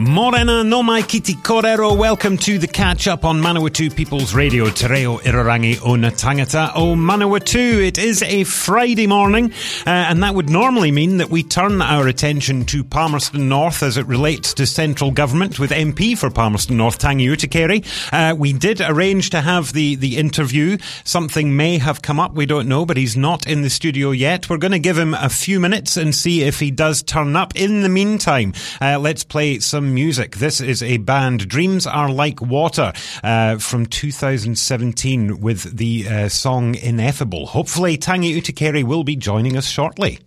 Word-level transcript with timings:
Morena 0.00 0.64
no 0.64 0.82
mai 0.82 1.02
kiti 1.02 1.34
korero. 1.34 1.94
Welcome 1.94 2.38
to 2.38 2.56
the 2.58 2.66
catch 2.66 3.06
up 3.06 3.22
on 3.22 3.38
Manawatu 3.38 3.94
People's 3.94 4.32
Radio. 4.32 4.70
Te 4.70 4.88
reo 4.88 5.18
irarangi 5.18 5.78
o 5.84 5.94
na 5.94 6.08
tangata 6.08 6.72
o 6.74 6.94
Manawatu. 6.94 7.86
It 7.86 7.98
is 7.98 8.22
a 8.22 8.44
Friday 8.44 9.06
morning, 9.06 9.52
uh, 9.86 9.90
and 9.90 10.22
that 10.22 10.34
would 10.34 10.48
normally 10.48 10.90
mean 10.90 11.18
that 11.18 11.28
we 11.28 11.42
turn 11.42 11.82
our 11.82 12.08
attention 12.08 12.64
to 12.64 12.82
Palmerston 12.82 13.50
North 13.50 13.82
as 13.82 13.98
it 13.98 14.06
relates 14.06 14.54
to 14.54 14.66
central 14.66 15.10
government 15.10 15.58
with 15.58 15.70
MP 15.70 16.16
for 16.16 16.30
Palmerston 16.30 16.78
North, 16.78 16.96
Tangi 16.96 17.26
Utikere. 17.26 17.84
Uh, 18.10 18.34
we 18.34 18.54
did 18.54 18.80
arrange 18.80 19.28
to 19.30 19.42
have 19.42 19.74
the, 19.74 19.96
the 19.96 20.16
interview. 20.16 20.78
Something 21.04 21.58
may 21.58 21.76
have 21.76 22.00
come 22.00 22.18
up, 22.18 22.32
we 22.32 22.46
don't 22.46 22.68
know, 22.68 22.86
but 22.86 22.96
he's 22.96 23.18
not 23.18 23.46
in 23.46 23.60
the 23.60 23.68
studio 23.68 24.12
yet. 24.12 24.48
We're 24.48 24.56
going 24.56 24.72
to 24.72 24.78
give 24.78 24.96
him 24.96 25.12
a 25.12 25.28
few 25.28 25.60
minutes 25.60 25.98
and 25.98 26.14
see 26.14 26.40
if 26.40 26.58
he 26.58 26.70
does 26.70 27.02
turn 27.02 27.36
up. 27.36 27.54
In 27.54 27.82
the 27.82 27.90
meantime, 27.90 28.54
uh, 28.80 28.98
let's 28.98 29.24
play 29.24 29.58
some 29.58 29.89
music. 29.94 30.36
This 30.36 30.60
is 30.60 30.82
a 30.82 30.98
band, 30.98 31.48
Dreams 31.48 31.86
Are 31.86 32.10
Like 32.10 32.40
Water, 32.40 32.92
uh, 33.22 33.58
from 33.58 33.86
2017 33.86 35.40
with 35.40 35.76
the 35.76 36.08
uh, 36.08 36.28
song 36.28 36.74
Ineffable. 36.74 37.46
Hopefully, 37.46 37.96
Tangi 37.96 38.40
Utikere 38.40 38.84
will 38.84 39.04
be 39.04 39.16
joining 39.16 39.56
us 39.56 39.66
shortly. 39.66 40.18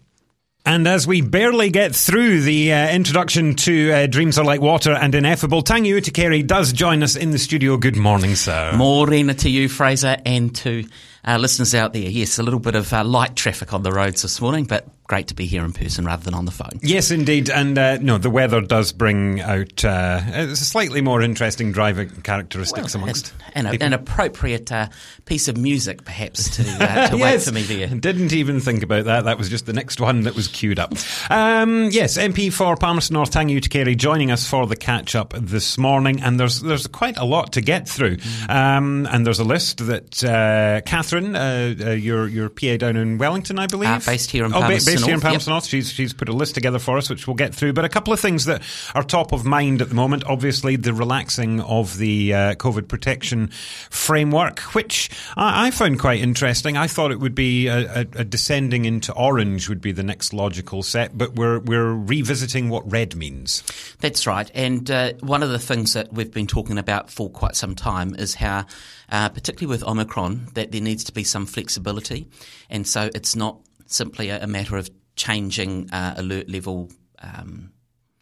And 0.66 0.88
as 0.88 1.06
we 1.06 1.20
barely 1.20 1.70
get 1.70 1.94
through 1.94 2.42
the 2.42 2.72
uh, 2.72 2.90
introduction 2.90 3.56
to 3.56 3.92
uh, 3.92 4.08
Dreams 4.08 4.38
Are 4.38 4.46
Like 4.46 4.62
Water 4.62 4.94
and 4.94 5.14
Ineffable, 5.14 5.62
Tangi 5.62 5.92
Utikere 5.92 6.46
does 6.48 6.72
join 6.72 7.04
us 7.04 7.18
in 7.18 7.32
the 7.32 7.38
studio. 7.38 7.76
Good 7.76 7.98
morning, 7.98 8.36
sir. 8.36 8.72
Morena 8.74 9.34
to 9.34 9.50
you, 9.50 9.68
Fraser, 9.68 10.16
and 10.26 10.56
to 10.58 10.86
uh, 11.28 11.38
listeners 11.38 11.76
out 11.76 11.92
there. 11.92 12.04
Yes, 12.10 12.40
a 12.40 12.44
little 12.44 12.62
bit 12.62 12.76
of 12.76 12.94
uh, 12.94 13.04
light 13.04 13.36
traffic 13.36 13.74
on 13.74 13.84
the 13.84 13.92
roads 13.92 14.22
this 14.22 14.40
morning, 14.40 14.64
but 14.64 14.88
great 15.06 15.28
to 15.28 15.36
be 15.36 15.46
here 15.46 15.66
in 15.66 15.74
person 15.74 16.06
rather 16.06 16.24
than 16.24 16.34
on 16.34 16.46
the 16.46 16.52
phone. 16.52 16.80
Yes, 16.82 17.12
indeed. 17.12 17.50
And 17.50 17.78
uh, 17.78 17.98
no, 17.98 18.18
the 18.18 18.30
weather 18.30 18.62
does 18.62 18.94
bring 18.94 19.42
out 19.42 19.84
uh, 19.84 20.22
a 20.34 20.56
slightly 20.56 21.02
more 21.02 21.22
interesting 21.22 21.72
driving 21.72 22.10
characteristics 22.22 22.96
well, 22.96 23.04
amongst 23.04 23.34
an, 23.54 23.68
an 23.68 23.94
appropriate 23.94 24.72
uh, 24.72 24.88
piece 25.26 25.48
of 25.48 25.58
music, 25.58 26.06
perhaps, 26.06 26.56
to, 26.58 26.64
uh, 26.64 27.08
to 27.10 27.18
yes. 27.18 27.22
wait 27.22 27.42
for 27.42 27.52
me 27.52 27.64
there. 27.64 27.88
Didn't 27.88 28.34
even 28.34 28.60
think 28.60 28.82
about 28.84 29.06
that. 29.06 29.26
That 29.26 29.38
was 29.38 29.50
just 29.50 29.66
the 29.66 29.74
next 29.74 30.00
one 30.00 30.22
that 30.22 30.36
was 30.36 30.48
queued 30.48 30.80
up. 30.80 30.94
Um, 31.30 31.90
yes, 31.92 32.18
MP 32.18 32.52
for 32.52 32.76
Palmerston 32.78 33.16
North, 33.16 33.32
Tangi 33.32 33.60
Utikere, 33.60 33.98
joining 33.98 34.32
us 34.32 34.48
for 34.48 34.66
the 34.68 34.76
catch 34.76 35.16
up 35.16 35.34
this 35.38 35.78
morning. 35.78 36.22
And 36.22 36.40
there's 36.40 36.62
there's 36.62 36.88
quite 36.88 37.18
a 37.18 37.26
lot 37.26 37.54
to 37.54 37.62
get 37.62 37.88
through. 37.88 38.18
Mm. 38.18 38.50
Um, 38.50 39.08
and 39.12 39.26
there's 39.26 39.40
a 39.40 39.44
list 39.44 39.86
that 39.86 40.24
uh, 40.24 40.82
Catherine, 40.86 41.36
uh, 41.36 41.98
your 41.98 42.28
your 42.28 42.50
PA 42.50 42.78
down 42.78 42.96
in 42.96 43.18
Wellington, 43.18 43.60
I 43.60 43.68
believe, 43.68 44.06
based 44.06 44.32
here 44.32 44.46
in 44.46 44.54
oh, 44.54 44.62
Palmerston 44.62 45.03
Here 45.06 45.20
Palmerston 45.20 45.54
yep. 45.54 45.64
She's 45.64 45.92
she's 45.92 46.14
put 46.14 46.30
a 46.30 46.34
list 46.34 46.56
together 46.56 46.80
for 46.80 46.98
us, 46.98 47.10
which 47.10 47.28
we'll 47.28 47.36
get 47.36 47.54
through. 47.54 47.74
But 47.74 47.86
a 47.86 47.90
couple 47.90 48.14
of 48.14 48.20
things 48.20 48.46
that 48.46 48.62
are 48.96 49.04
top 49.04 49.32
of 49.32 49.46
mind 49.46 49.82
at 49.82 49.90
the 49.90 49.96
moment. 49.96 50.24
Obviously, 50.26 50.76
the 50.76 50.94
relaxing 50.94 51.62
of 51.62 51.98
the 51.98 52.34
uh, 52.34 52.56
COVID 52.56 52.88
protection 52.88 53.48
framework, 53.90 54.60
which 54.74 55.10
I, 55.36 55.68
I, 55.68 55.72
found 55.72 56.00
quite 56.00 56.20
interesting. 56.20 56.78
I 56.78 56.88
thought 56.88 57.12
it 57.12 57.20
would 57.20 57.36
be 57.36 57.68
a, 57.68 58.02
a, 58.02 58.08
a, 58.16 58.24
descending 58.24 58.86
into 58.86 59.14
orange 59.14 59.70
would 59.70 59.82
be 59.82 59.92
the 59.92 60.04
next 60.04 60.34
logical 60.34 60.84
set, 60.84 61.18
but 61.18 61.36
we're 61.36 61.60
we're 61.60 61.94
revisiting 61.94 62.70
what 62.70 62.90
red 62.92 63.16
means. 63.16 63.64
That's 64.00 64.28
right. 64.28 64.50
And 64.54 64.90
uh, 64.90 65.14
one 65.20 65.44
of 65.44 65.50
the 65.50 65.60
things 65.60 65.94
that 65.94 66.14
we've 66.14 66.32
been 66.32 66.48
talking 66.48 66.78
about 66.78 67.10
for 67.10 67.30
quite 67.30 67.56
some 67.56 67.76
time 67.76 68.16
is 68.16 68.36
how, 68.36 68.66
uh, 69.10 69.30
particularly 69.30 69.72
with 69.76 69.88
Omicron, 69.88 70.50
that 70.54 70.72
there 70.72 70.82
needs 70.82 71.04
to 71.06 71.12
be 71.12 71.24
some 71.24 71.46
flexibility, 71.46 72.28
and 72.70 72.88
so 72.88 73.10
it's 73.14 73.36
not 73.36 73.60
simply 73.88 74.30
a, 74.30 74.44
a 74.44 74.48
matter 74.48 74.78
of 74.78 74.90
changing 75.16 75.90
uh, 75.92 76.16
alert 76.18 76.50
level. 76.50 76.92
Um, 77.20 77.72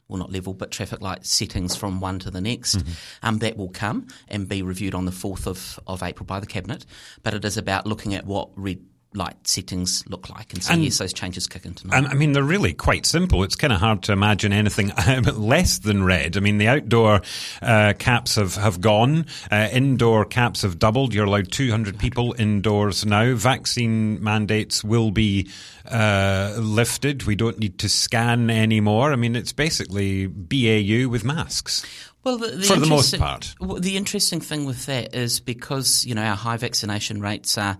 well, 0.07 0.19
not 0.19 0.31
level, 0.31 0.53
but 0.53 0.71
traffic 0.71 1.01
light 1.01 1.25
settings 1.25 1.73
from 1.73 2.01
one 2.01 2.19
to 2.19 2.29
the 2.29 2.41
next. 2.41 2.75
Mm-hmm. 2.75 2.91
Um, 3.23 3.37
that 3.39 3.55
will 3.55 3.69
come 3.69 4.07
and 4.27 4.47
be 4.47 4.61
reviewed 4.61 4.93
on 4.93 5.05
the 5.05 5.11
4th 5.11 5.47
of, 5.47 5.79
of 5.87 6.03
April 6.03 6.25
by 6.25 6.41
the 6.41 6.45
Cabinet. 6.45 6.85
But 7.23 7.33
it 7.33 7.45
is 7.45 7.55
about 7.55 7.87
looking 7.87 8.13
at 8.13 8.25
what 8.25 8.49
red 8.57 8.81
light 9.13 9.35
settings 9.45 10.03
look 10.07 10.29
like. 10.29 10.53
And 10.53 10.63
so, 10.63 10.73
and, 10.73 10.83
yes, 10.83 10.97
those 10.97 11.13
changes 11.13 11.47
kick 11.47 11.65
into 11.65 11.87
And 11.91 12.07
I 12.07 12.13
mean, 12.13 12.31
they're 12.31 12.43
really 12.43 12.73
quite 12.73 13.05
simple. 13.05 13.43
It's 13.43 13.55
kind 13.55 13.73
of 13.73 13.79
hard 13.79 14.03
to 14.03 14.13
imagine 14.13 14.53
anything 14.53 14.91
less 15.35 15.79
than 15.79 16.03
red. 16.03 16.37
I 16.37 16.39
mean, 16.39 16.57
the 16.57 16.67
outdoor 16.67 17.21
uh, 17.61 17.93
caps 17.99 18.35
have, 18.35 18.55
have 18.55 18.79
gone, 18.79 19.25
uh, 19.51 19.67
indoor 19.71 20.25
caps 20.25 20.61
have 20.61 20.79
doubled. 20.79 21.13
You're 21.13 21.25
allowed 21.25 21.51
200 21.51 21.99
people 21.99 22.35
indoors 22.37 23.05
now. 23.05 23.35
Vaccine 23.35 24.23
mandates 24.23 24.83
will 24.83 25.11
be 25.11 25.49
uh, 25.89 26.55
lifted. 26.57 27.23
We 27.23 27.35
don't 27.35 27.59
need 27.59 27.79
to 27.79 27.89
scan 27.89 28.49
anymore. 28.49 29.11
I 29.11 29.15
mean, 29.15 29.35
it's 29.35 29.53
basically 29.53 30.27
BAU 30.27 31.09
with 31.09 31.23
masks. 31.23 31.85
Well, 32.23 32.37
the, 32.37 32.47
the 32.49 32.63
for 32.63 32.75
the 32.75 32.85
most 32.87 33.17
part. 33.17 33.55
The 33.79 33.97
interesting 33.97 34.41
thing 34.41 34.65
with 34.65 34.85
that 34.85 35.15
is 35.15 35.39
because 35.39 36.05
you 36.05 36.13
know 36.13 36.23
our 36.23 36.35
high 36.35 36.57
vaccination 36.57 37.19
rates 37.19 37.57
are 37.57 37.77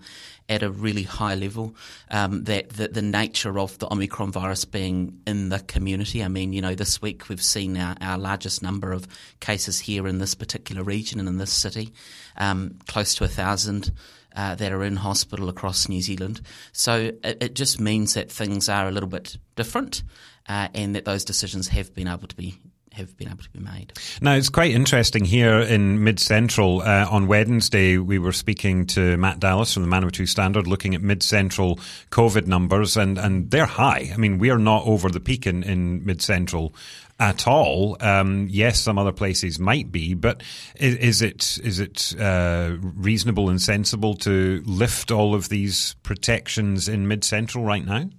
at 0.48 0.62
a 0.62 0.70
really 0.70 1.04
high 1.04 1.34
level. 1.34 1.76
Um, 2.10 2.44
that, 2.44 2.70
that 2.70 2.94
the 2.94 3.02
nature 3.02 3.58
of 3.58 3.78
the 3.78 3.90
Omicron 3.92 4.32
virus 4.32 4.64
being 4.64 5.20
in 5.26 5.48
the 5.48 5.60
community. 5.60 6.22
I 6.24 6.28
mean, 6.28 6.52
you 6.52 6.60
know, 6.60 6.74
this 6.74 7.00
week 7.00 7.28
we've 7.28 7.42
seen 7.42 7.76
our, 7.76 7.96
our 8.00 8.18
largest 8.18 8.62
number 8.62 8.92
of 8.92 9.06
cases 9.40 9.78
here 9.78 10.08
in 10.08 10.18
this 10.18 10.34
particular 10.34 10.82
region 10.82 11.20
and 11.20 11.28
in 11.28 11.38
this 11.38 11.52
city, 11.52 11.92
um, 12.36 12.78
close 12.88 13.14
to 13.14 13.24
a 13.24 13.28
thousand. 13.28 13.92
Uh, 14.34 14.54
that 14.54 14.72
are 14.72 14.82
in 14.82 14.96
hospital 14.96 15.50
across 15.50 15.90
New 15.90 16.00
Zealand. 16.00 16.40
So 16.72 17.12
it, 17.22 17.36
it, 17.42 17.54
just 17.54 17.78
means 17.78 18.14
that 18.14 18.32
things 18.32 18.66
are 18.66 18.88
a 18.88 18.90
little 18.90 19.10
bit 19.10 19.36
different 19.56 20.02
uh, 20.48 20.68
and 20.72 20.96
that 20.96 21.04
those 21.04 21.22
decisions 21.22 21.68
have 21.68 21.94
been 21.94 22.08
able 22.08 22.26
to 22.28 22.34
be 22.34 22.58
have 22.92 23.16
been 23.16 23.28
able 23.28 23.42
to 23.42 23.50
be 23.50 23.60
made. 23.60 23.92
Now, 24.20 24.34
it's 24.34 24.48
quite 24.48 24.72
interesting 24.72 25.24
here 25.24 25.58
in 25.58 26.04
Mid 26.04 26.18
Central. 26.20 26.82
Uh, 26.82 27.06
on 27.10 27.26
Wednesday, 27.26 27.98
we 27.98 28.18
were 28.18 28.32
speaking 28.32 28.86
to 28.86 29.16
Matt 29.16 29.40
Dallas 29.40 29.74
from 29.74 29.82
the 29.82 29.88
Manawatu 29.88 30.28
Standard, 30.28 30.66
looking 30.66 30.94
at 30.94 31.02
Mid 31.02 31.22
Central 31.22 31.76
COVID 32.10 32.46
numbers, 32.46 32.96
and, 32.96 33.18
and 33.18 33.50
they're 33.50 33.66
high. 33.66 34.10
I 34.12 34.16
mean, 34.16 34.38
we 34.38 34.50
are 34.50 34.58
not 34.58 34.86
over 34.86 35.08
the 35.08 35.20
peak 35.20 35.46
in, 35.46 35.62
in 35.62 36.04
Mid 36.04 36.22
Central 36.22 36.74
at 37.22 37.46
all. 37.46 37.96
Um, 38.00 38.48
yes, 38.50 38.80
some 38.80 38.98
other 38.98 39.12
places 39.12 39.58
might 39.58 39.92
be, 39.92 40.14
but 40.14 40.42
is, 40.76 40.96
is 40.96 41.22
it 41.22 41.58
is 41.62 41.78
it 41.78 42.14
uh, 42.18 42.76
reasonable 42.80 43.48
and 43.48 43.60
sensible 43.60 44.14
to 44.16 44.62
lift 44.66 45.10
all 45.10 45.34
of 45.34 45.48
these 45.48 45.94
protections 46.02 46.88
in 46.88 47.06
Mid 47.06 47.22
Central 47.24 47.64
right 47.64 47.84
now? 47.84 48.10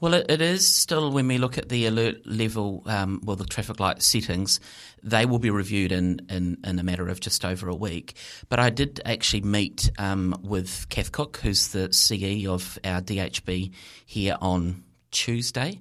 Well, 0.00 0.14
it, 0.14 0.30
it 0.30 0.40
is 0.40 0.66
still 0.66 1.10
when 1.10 1.26
we 1.28 1.38
look 1.38 1.56
at 1.56 1.68
the 1.68 1.86
alert 1.86 2.26
level, 2.26 2.82
um, 2.86 3.20
well, 3.24 3.36
the 3.36 3.44
traffic 3.44 3.80
light 3.80 4.02
settings, 4.02 4.60
they 5.02 5.24
will 5.24 5.38
be 5.38 5.50
reviewed 5.50 5.92
in, 5.92 6.20
in, 6.28 6.58
in, 6.64 6.78
a 6.78 6.82
matter 6.82 7.08
of 7.08 7.20
just 7.20 7.44
over 7.44 7.68
a 7.68 7.74
week. 7.74 8.14
But 8.48 8.60
I 8.60 8.70
did 8.70 9.00
actually 9.04 9.42
meet 9.42 9.90
um, 9.98 10.38
with 10.42 10.88
Kath 10.90 11.12
Cook, 11.12 11.38
who's 11.38 11.68
the 11.68 11.92
CE 11.92 12.46
of 12.46 12.78
our 12.84 13.00
DHB 13.00 13.72
here 14.04 14.36
on 14.40 14.84
Tuesday 15.10 15.80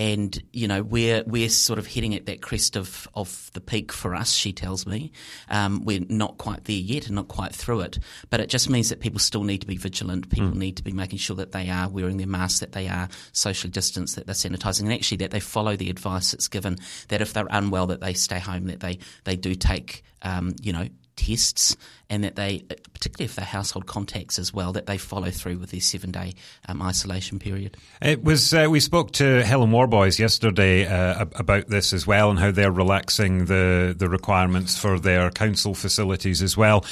and 0.00 0.42
you 0.54 0.66
know 0.66 0.82
we're 0.82 1.22
we're 1.26 1.50
sort 1.50 1.78
of 1.78 1.86
heading 1.86 2.14
at 2.14 2.24
that 2.24 2.40
crest 2.40 2.74
of 2.74 3.06
of 3.14 3.50
the 3.52 3.60
peak 3.60 3.92
for 3.92 4.14
us. 4.14 4.32
She 4.32 4.50
tells 4.50 4.86
me 4.86 5.12
um, 5.50 5.84
we're 5.84 6.06
not 6.08 6.38
quite 6.38 6.64
there 6.64 6.74
yet 6.74 7.06
and 7.06 7.16
not 7.16 7.28
quite 7.28 7.54
through 7.54 7.80
it, 7.82 7.98
but 8.30 8.40
it 8.40 8.48
just 8.48 8.70
means 8.70 8.88
that 8.88 9.00
people 9.00 9.20
still 9.20 9.44
need 9.44 9.60
to 9.60 9.66
be 9.66 9.76
vigilant. 9.76 10.30
People 10.30 10.52
mm. 10.52 10.56
need 10.56 10.78
to 10.78 10.82
be 10.82 10.92
making 10.92 11.18
sure 11.18 11.36
that 11.36 11.52
they 11.52 11.68
are 11.68 11.86
wearing 11.90 12.16
their 12.16 12.26
masks, 12.26 12.60
that 12.60 12.72
they 12.72 12.88
are 12.88 13.10
socially 13.32 13.70
distanced, 13.70 14.16
that 14.16 14.24
they're 14.24 14.34
sanitising, 14.34 14.84
and 14.84 14.92
actually 14.94 15.18
that 15.18 15.32
they 15.32 15.40
follow 15.40 15.76
the 15.76 15.90
advice 15.90 16.30
that's 16.30 16.48
given. 16.48 16.78
That 17.08 17.20
if 17.20 17.34
they're 17.34 17.46
unwell, 17.50 17.88
that 17.88 18.00
they 18.00 18.14
stay 18.14 18.38
home, 18.38 18.68
that 18.68 18.80
they 18.80 19.00
they 19.24 19.36
do 19.36 19.54
take 19.54 20.02
um, 20.22 20.54
you 20.62 20.72
know 20.72 20.88
tests 21.20 21.76
and 22.08 22.24
that 22.24 22.34
they, 22.34 22.58
particularly 22.92 23.26
if 23.26 23.36
they're 23.36 23.44
household 23.44 23.86
contacts 23.86 24.38
as 24.38 24.52
well, 24.52 24.72
that 24.72 24.86
they 24.86 24.98
follow 24.98 25.30
through 25.30 25.58
with 25.58 25.70
their 25.70 25.80
seven 25.80 26.10
day 26.10 26.34
um, 26.68 26.82
isolation 26.82 27.38
period. 27.38 27.76
It 28.02 28.24
was. 28.24 28.52
Uh, 28.52 28.66
we 28.68 28.80
spoke 28.80 29.12
to 29.12 29.44
Helen 29.44 29.70
Warboys 29.70 30.18
yesterday 30.18 30.86
uh, 30.86 31.26
about 31.36 31.68
this 31.68 31.92
as 31.92 32.06
well, 32.06 32.30
and 32.30 32.38
how 32.38 32.50
they're 32.50 32.72
relaxing 32.72 33.44
the 33.44 33.94
the 33.96 34.08
requirements 34.08 34.78
for 34.78 34.98
their 34.98 35.30
council 35.30 35.74
facilities 35.74 36.42
as 36.42 36.56
well. 36.56 36.84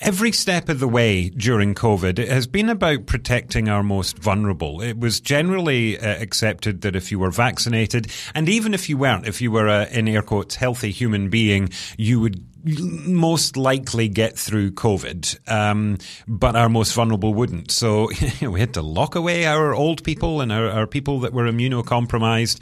Every 0.00 0.32
step 0.32 0.68
of 0.68 0.80
the 0.80 0.88
way 0.88 1.28
during 1.28 1.74
COVID 1.74 2.18
it 2.18 2.28
has 2.28 2.46
been 2.46 2.70
about 2.70 3.06
protecting 3.06 3.68
our 3.68 3.82
most 3.82 4.18
vulnerable. 4.18 4.80
It 4.80 4.98
was 4.98 5.20
generally 5.20 5.98
uh, 5.98 6.22
accepted 6.22 6.80
that 6.80 6.96
if 6.96 7.10
you 7.12 7.18
were 7.18 7.30
vaccinated, 7.30 8.10
and 8.34 8.48
even 8.48 8.72
if 8.72 8.88
you 8.88 8.96
weren't, 8.96 9.26
if 9.26 9.42
you 9.42 9.50
were 9.50 9.66
a, 9.66 9.86
in 9.90 10.08
air 10.08 10.22
quotes 10.22 10.54
healthy 10.54 10.92
human 10.92 11.28
being, 11.28 11.68
you 11.98 12.20
would 12.20 12.46
most 12.66 13.56
likely 13.56 14.08
get 14.08 14.36
through 14.36 14.72
COVID, 14.72 15.48
um, 15.48 15.98
but 16.26 16.56
our 16.56 16.68
most 16.68 16.94
vulnerable 16.94 17.32
wouldn't. 17.32 17.70
So 17.70 18.10
we 18.42 18.58
had 18.58 18.74
to 18.74 18.82
lock 18.82 19.14
away 19.14 19.46
our 19.46 19.72
old 19.72 20.02
people 20.02 20.40
and 20.40 20.50
our, 20.50 20.68
our, 20.70 20.86
people 20.86 21.20
that 21.20 21.32
were 21.32 21.44
immunocompromised, 21.44 22.58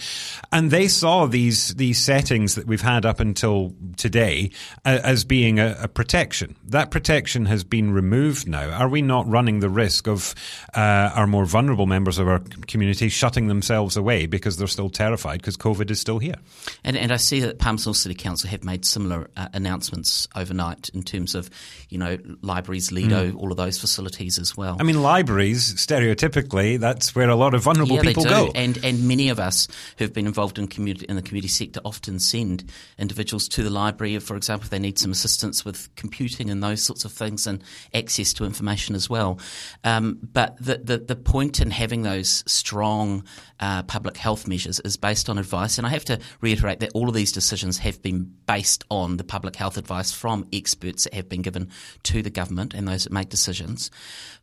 and 0.53 0.71
they 0.71 0.89
saw 0.89 1.27
these 1.27 1.75
these 1.75 1.99
settings 1.99 2.55
that 2.57 2.67
we've 2.67 2.83
had 2.83 3.07
up 3.07 3.19
until 3.19 3.75
today 3.97 4.51
uh, 4.85 5.01
as 5.03 5.25
being 5.25 5.59
a, 5.59 5.77
a, 5.81 5.89
protection. 5.89 6.57
That 6.65 6.91
protection 6.91 7.47
has 7.47 7.65
been 7.65 7.93
removed 7.93 8.47
now. 8.47 8.71
Are 8.71 8.89
we 8.89 9.01
not 9.01 9.27
running 9.27 9.61
the 9.61 9.71
risk 9.71 10.07
of 10.07 10.35
uh, 10.75 11.13
our 11.15 11.27
more 11.27 11.47
vulnerable 11.47 11.87
members 11.87 12.19
of 12.19 12.29
our 12.29 12.41
community 12.67 13.09
shutting 13.09 13.47
themselves 13.49 13.97
away 13.97 14.27
because 14.27 14.59
they're 14.59 14.67
still 14.67 14.91
terrified 14.91 15.41
because 15.41 15.57
COVID 15.57 15.91
is 15.91 16.01
still 16.01 16.19
here? 16.19 16.37
And, 16.83 16.97
and 16.97 17.11
I 17.13 17.17
see 17.17 17.41
that 17.41 17.59
Palmerston 17.59 17.95
City 17.95 18.15
Council 18.15 18.51
have 18.51 18.65
made 18.65 18.85
similar 18.85 19.31
uh, 19.37 19.49
announcements 19.53 19.94
announcements 19.95 20.29
overnight 20.35 20.89
in 20.91 21.03
terms 21.03 21.35
of, 21.35 21.51
you 21.89 21.99
know, 21.99 22.19
libraries, 22.43 22.93
Lido, 22.93 23.31
mm. 23.31 23.37
all 23.37 23.51
of 23.51 23.57
those 23.57 23.79
facilities 23.79 24.39
as 24.39 24.57
well. 24.57 24.77
I 24.79 24.83
mean, 24.83 25.03
libraries, 25.03 25.75
stereotypically, 25.75 26.79
that's 26.79 27.15
where 27.15 27.29
a 27.29 27.37
lot 27.37 27.55
of 27.55 27.63
vulnerable 27.63 27.97
yeah, 27.97 28.03
people 28.03 28.25
go. 28.25 28.51
And 28.55 28.79
and 28.85 29.07
many 29.09 29.29
of 29.29 29.39
us 29.39 29.69
who've 29.99 30.13
been 30.13 30.27
involved 30.27 30.59
in 30.59 30.69
community 30.69 31.07
in 31.09 31.17
the 31.17 31.23
community 31.23 31.49
sector 31.49 31.81
often 31.85 32.19
send 32.19 32.71
individuals 32.99 33.49
to 33.49 33.63
the 33.63 33.71
library, 33.71 34.19
for 34.19 34.37
example, 34.37 34.65
if 34.65 34.71
they 34.71 34.79
need 34.79 34.99
some 34.99 35.13
assistance 35.13 35.65
with 35.65 35.95
computing 35.97 36.51
and 36.51 36.63
those 36.63 36.83
sorts 36.83 37.05
of 37.05 37.13
things 37.13 37.47
and 37.47 37.63
access 37.93 38.33
to 38.35 38.45
information 38.45 38.95
as 38.95 39.09
well. 39.09 39.39
Um, 39.85 40.19
but 40.33 40.57
the, 40.59 40.79
the, 40.79 40.99
the 40.99 41.17
point 41.17 41.61
in 41.61 41.71
having 41.71 42.03
those 42.03 42.43
strong 42.47 43.25
uh, 43.61 43.83
public 43.85 44.17
health 44.17 44.47
measures 44.47 44.81
is 44.81 44.97
based 44.97 45.29
on 45.29 45.39
advice. 45.39 45.79
And 45.79 45.87
I 45.87 45.91
have 45.91 46.05
to 46.07 46.19
reiterate 46.41 46.81
that 46.81 46.93
all 46.95 47.09
of 47.09 47.15
these 47.15 47.33
decisions 47.33 47.79
have 47.79 48.03
been 48.03 48.35
based 48.47 48.85
on 48.91 49.17
the 49.17 49.25
public 49.25 49.57
health 49.57 49.77
advice 49.77 50.13
from 50.13 50.47
experts 50.53 51.05
that 51.05 51.15
have 51.15 51.29
been 51.29 51.43
given 51.43 51.71
to 52.05 52.23
the 52.23 52.31
government 52.31 52.75
and 52.75 52.87
those 52.87 53.05
that 53.05 53.13
make 53.13 53.29
decisions. 53.29 53.91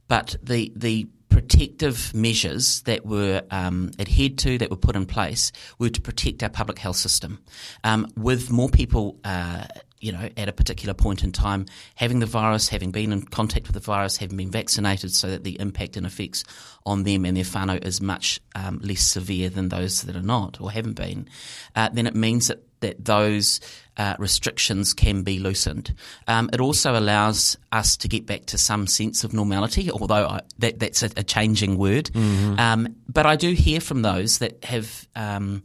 But 0.08 0.36
the 0.44 0.72
the 0.75 1.08
protective 1.30 2.13
measures 2.13 2.81
that 2.81 3.06
were 3.06 3.42
um, 3.52 3.92
adhered 3.98 4.38
to, 4.38 4.58
that 4.58 4.69
were 4.69 4.75
put 4.75 4.98
in 4.98 5.06
place, 5.06 5.52
were 5.80 5.90
to 5.90 6.02
protect 6.02 6.44
our 6.44 6.50
public 6.50 6.78
health 6.78 6.98
system. 6.98 7.40
Um, 7.86 8.08
with 8.18 8.52
more 8.52 8.69
people 8.69 9.18
uh, 9.24 9.63
you 10.01 10.12
know, 10.12 10.30
at 10.36 10.50
a 10.50 10.51
particular 10.51 10.94
point 10.94 11.24
in 11.24 11.31
time, 11.31 11.65
having 11.95 12.19
the 12.19 12.25
virus, 12.25 12.68
having 12.68 12.92
been 12.92 13.13
in 13.13 13.21
contact 13.21 13.68
with 13.68 13.75
the 13.75 13.80
virus, 13.80 14.18
having 14.18 14.36
been 14.36 14.51
vaccinated, 14.51 15.13
so 15.13 15.30
that 15.30 15.44
the 15.44 15.59
impact 15.59 15.95
and 15.95 16.06
effects 16.06 16.44
on 16.86 17.03
them 17.03 17.24
and 17.24 17.38
their 17.38 17.44
whānau 17.44 17.83
is 17.86 18.01
much 18.01 18.42
um, 18.56 18.80
less 18.83 19.01
severe 19.01 19.50
than 19.50 19.69
those 19.69 20.01
that 20.01 20.15
are 20.15 20.24
not 20.24 20.59
or 20.59 20.71
haven't 20.71 20.94
been, 20.94 21.30
uh, 21.75 21.89
then 21.94 22.07
it 22.07 22.15
means 22.15 22.48
that, 22.48 22.63
that 22.80 23.06
those 23.06 23.62
uh, 23.98 24.15
restrictions 24.18 24.94
can 24.95 25.21
be 25.21 25.38
loosened. 25.38 25.94
Um, 26.27 26.50
it 26.51 26.59
also 26.59 26.98
allows 26.98 27.57
us 27.71 27.95
to 27.98 28.07
get 28.07 28.25
back 28.25 28.48
to 28.48 28.57
some 28.57 28.88
sense 28.88 29.24
of 29.24 29.33
normality, 29.33 29.92
although 29.92 30.25
I, 30.25 30.42
that, 30.57 30.80
that's 30.80 31.03
a, 31.03 31.12
a, 31.15 31.24
changing 31.24 31.77
word. 31.77 32.06
Mm-hmm. 32.06 32.59
Um, 32.59 32.95
but 33.07 33.27
I 33.27 33.36
do 33.36 33.51
hear 33.51 33.80
from 33.80 34.01
those 34.01 34.39
that 34.39 34.65
have 34.65 35.07
um, 35.15 35.62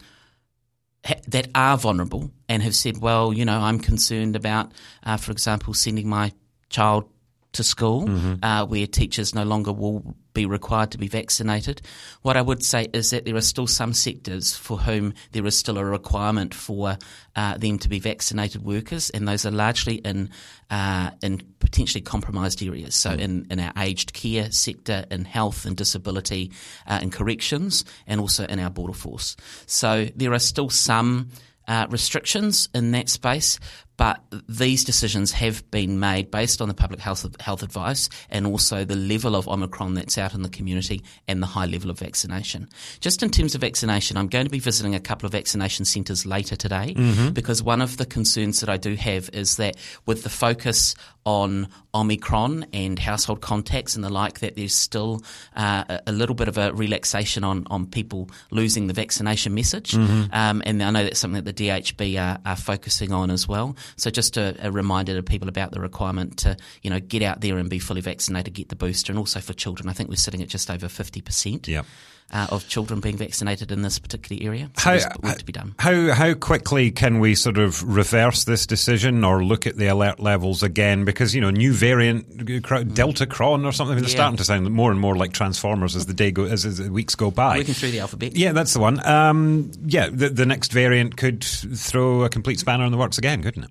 that 1.28 1.48
are 1.54 1.76
vulnerable 1.76 2.30
and 2.48 2.62
have 2.62 2.74
said, 2.74 2.98
well, 2.98 3.32
you 3.32 3.44
know, 3.44 3.58
I'm 3.58 3.78
concerned 3.78 4.36
about, 4.36 4.72
uh, 5.04 5.16
for 5.16 5.32
example, 5.32 5.74
sending 5.74 6.08
my 6.08 6.32
child 6.68 7.08
to 7.56 7.64
school 7.64 8.06
mm-hmm. 8.06 8.44
uh, 8.44 8.64
where 8.64 8.86
teachers 8.86 9.34
no 9.34 9.44
longer 9.44 9.72
will 9.72 10.14
be 10.34 10.46
required 10.46 10.90
to 10.90 10.98
be 10.98 11.08
vaccinated. 11.08 11.80
What 12.20 12.36
I 12.36 12.42
would 12.42 12.62
say 12.62 12.88
is 12.92 13.10
that 13.10 13.24
there 13.24 13.36
are 13.36 13.40
still 13.40 13.66
some 13.66 13.94
sectors 13.94 14.54
for 14.54 14.76
whom 14.78 15.14
there 15.32 15.46
is 15.46 15.56
still 15.56 15.78
a 15.78 15.84
requirement 15.84 16.54
for 16.54 16.98
uh, 17.34 17.56
them 17.56 17.78
to 17.78 17.88
be 17.88 17.98
vaccinated 17.98 18.62
workers, 18.62 19.10
and 19.10 19.26
those 19.26 19.46
are 19.46 19.50
largely 19.50 19.96
in 19.96 20.30
uh, 20.70 21.10
in 21.22 21.42
potentially 21.58 22.02
compromised 22.02 22.62
areas. 22.62 22.94
So, 22.94 23.10
mm. 23.10 23.18
in, 23.18 23.46
in 23.50 23.60
our 23.60 23.72
aged 23.78 24.12
care 24.12 24.50
sector, 24.52 25.06
in 25.10 25.24
health 25.24 25.64
and 25.64 25.76
disability, 25.76 26.52
uh, 26.86 27.00
in 27.02 27.10
corrections, 27.10 27.84
and 28.06 28.20
also 28.20 28.44
in 28.44 28.60
our 28.60 28.70
border 28.70 28.92
force. 28.92 29.36
So, 29.66 30.08
there 30.14 30.32
are 30.32 30.38
still 30.38 30.70
some. 30.70 31.30
Uh, 31.68 31.84
restrictions 31.90 32.68
in 32.76 32.92
that 32.92 33.08
space, 33.08 33.58
but 33.96 34.20
these 34.48 34.84
decisions 34.84 35.32
have 35.32 35.68
been 35.70 35.98
made 35.98 36.30
based 36.30 36.60
on 36.60 36.68
the 36.68 36.74
public 36.74 37.00
health 37.00 37.24
health 37.40 37.62
advice 37.62 38.08
and 38.30 38.46
also 38.46 38.84
the 38.84 38.96
level 38.96 39.34
of 39.34 39.48
Omicron 39.48 39.94
that's 39.94 40.18
out 40.18 40.34
in 40.34 40.42
the 40.42 40.48
community 40.48 41.02
and 41.26 41.42
the 41.42 41.46
high 41.46 41.66
level 41.66 41.90
of 41.90 41.98
vaccination. 41.98 42.68
Just 43.00 43.22
in 43.22 43.30
terms 43.30 43.54
of 43.54 43.60
vaccination, 43.60 44.16
I'm 44.16 44.28
going 44.28 44.46
to 44.46 44.50
be 44.50 44.58
visiting 44.58 44.94
a 44.94 45.00
couple 45.00 45.26
of 45.26 45.32
vaccination 45.32 45.84
centres 45.84 46.26
later 46.26 46.56
today 46.56 46.94
mm-hmm. 46.96 47.30
because 47.30 47.62
one 47.62 47.80
of 47.80 47.96
the 47.96 48.06
concerns 48.06 48.60
that 48.60 48.68
I 48.68 48.76
do 48.76 48.94
have 48.94 49.30
is 49.32 49.56
that 49.56 49.76
with 50.04 50.22
the 50.22 50.30
focus 50.30 50.94
on 51.26 51.66
Omicron 51.92 52.66
and 52.72 52.98
household 52.98 53.40
contacts 53.40 53.96
and 53.96 54.04
the 54.04 54.08
like, 54.08 54.38
that 54.40 54.54
there's 54.54 54.74
still 54.74 55.22
uh, 55.56 55.98
a 56.06 56.12
little 56.12 56.36
bit 56.36 56.46
of 56.46 56.56
a 56.56 56.72
relaxation 56.72 57.42
on, 57.42 57.66
on 57.68 57.86
people 57.86 58.30
losing 58.52 58.86
the 58.86 58.92
vaccination 58.92 59.52
message. 59.52 59.92
Mm-hmm. 59.92 60.32
Um, 60.32 60.62
and 60.64 60.82
I 60.82 60.90
know 60.90 61.02
that's 61.02 61.18
something 61.18 61.42
that 61.42 61.56
the 61.56 61.68
DHB 61.68 62.20
are, 62.20 62.38
are 62.46 62.56
focusing 62.56 63.12
on 63.12 63.30
as 63.30 63.48
well. 63.48 63.76
So 63.96 64.10
just 64.10 64.36
a, 64.36 64.56
a, 64.60 64.70
reminder 64.70 65.14
to 65.14 65.22
people 65.22 65.48
about 65.48 65.72
the 65.72 65.80
requirement 65.80 66.38
to, 66.38 66.56
you 66.82 66.90
know, 66.90 67.00
get 67.00 67.22
out 67.22 67.40
there 67.40 67.58
and 67.58 67.70
be 67.70 67.78
fully 67.78 68.00
vaccinated, 68.00 68.54
get 68.54 68.68
the 68.68 68.76
booster, 68.76 69.12
and 69.12 69.18
also 69.18 69.40
for 69.40 69.52
children. 69.52 69.88
I 69.88 69.92
think 69.92 70.08
we're 70.08 70.16
sitting 70.16 70.42
at 70.42 70.48
just 70.48 70.70
over 70.70 70.86
50%. 70.86 71.66
Yeah 71.66 71.82
uh, 72.32 72.46
of 72.50 72.68
children 72.68 73.00
being 73.00 73.16
vaccinated 73.16 73.70
in 73.70 73.82
this 73.82 73.98
particular 73.98 74.42
area. 74.44 74.70
So 74.78 74.98
how, 74.98 75.08
work 75.22 75.38
to 75.38 75.44
be 75.44 75.52
done. 75.52 75.74
How 75.78 76.12
how 76.12 76.34
quickly 76.34 76.90
can 76.90 77.20
we 77.20 77.34
sort 77.34 77.56
of 77.58 77.82
reverse 77.82 78.44
this 78.44 78.66
decision 78.66 79.22
or 79.24 79.44
look 79.44 79.66
at 79.66 79.76
the 79.76 79.86
alert 79.86 80.18
levels 80.18 80.62
again? 80.62 81.04
Because 81.04 81.34
you 81.34 81.40
know, 81.40 81.50
new 81.50 81.72
variant 81.72 82.38
mm. 82.38 82.94
Delta 82.94 83.26
Cron 83.26 83.64
or 83.64 83.72
something. 83.72 83.96
They're 83.96 84.04
yeah. 84.04 84.14
starting 84.14 84.36
to 84.38 84.44
sound 84.44 84.68
more 84.70 84.90
and 84.90 85.00
more 85.00 85.16
like 85.16 85.32
Transformers 85.32 85.94
as 85.94 86.06
the 86.06 86.14
day 86.14 86.30
go 86.30 86.44
as, 86.44 86.64
as 86.64 86.78
the 86.78 86.90
weeks 86.90 87.14
go 87.14 87.30
by. 87.30 87.58
Working 87.58 87.74
through 87.74 87.92
the 87.92 88.00
alphabet. 88.00 88.36
Yeah, 88.36 88.52
that's 88.52 88.72
the 88.72 88.80
one. 88.80 89.06
Um, 89.06 89.70
yeah, 89.84 90.08
the, 90.10 90.28
the 90.28 90.46
next 90.46 90.72
variant 90.72 91.16
could 91.16 91.44
throw 91.44 92.24
a 92.24 92.28
complete 92.28 92.58
spanner 92.58 92.84
in 92.84 92.92
the 92.92 92.98
works 92.98 93.18
again, 93.18 93.42
couldn't 93.42 93.64
it? 93.64 93.70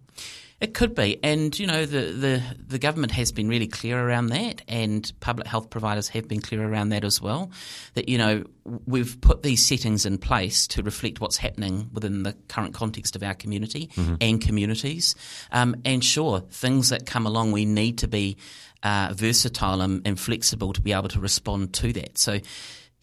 It 0.61 0.73
could 0.73 0.95
be, 0.95 1.19
and 1.21 1.57
you 1.59 1.67
know 1.67 1.85
the, 1.85 2.13
the, 2.13 2.43
the 2.65 2.79
government 2.79 3.11
has 3.11 3.33
been 3.33 3.49
really 3.49 3.67
clear 3.67 3.99
around 3.99 4.27
that, 4.27 4.61
and 4.69 5.11
public 5.19 5.47
health 5.47 5.69
providers 5.69 6.07
have 6.09 6.29
been 6.29 6.39
clear 6.39 6.65
around 6.65 6.89
that 6.89 7.03
as 7.03 7.21
well. 7.21 7.51
That 7.95 8.07
you 8.07 8.17
know 8.17 8.45
we've 8.85 9.19
put 9.19 9.43
these 9.43 9.65
settings 9.65 10.05
in 10.05 10.17
place 10.17 10.65
to 10.67 10.81
reflect 10.81 11.19
what's 11.19 11.35
happening 11.35 11.89
within 11.91 12.23
the 12.23 12.33
current 12.47 12.73
context 12.73 13.17
of 13.17 13.23
our 13.23 13.33
community 13.33 13.89
mm-hmm. 13.95 14.15
and 14.21 14.39
communities. 14.39 15.13
Um, 15.51 15.75
and 15.83 16.01
sure, 16.01 16.39
things 16.39 16.88
that 16.88 17.05
come 17.05 17.27
along, 17.27 17.51
we 17.51 17.65
need 17.65 17.97
to 17.97 18.07
be 18.07 18.38
uh, 18.81 19.13
versatile 19.13 19.81
and, 19.81 20.07
and 20.07 20.17
flexible 20.17 20.71
to 20.71 20.79
be 20.79 20.93
able 20.93 21.09
to 21.09 21.19
respond 21.19 21.74
to 21.74 21.91
that. 21.93 22.17
So 22.17 22.39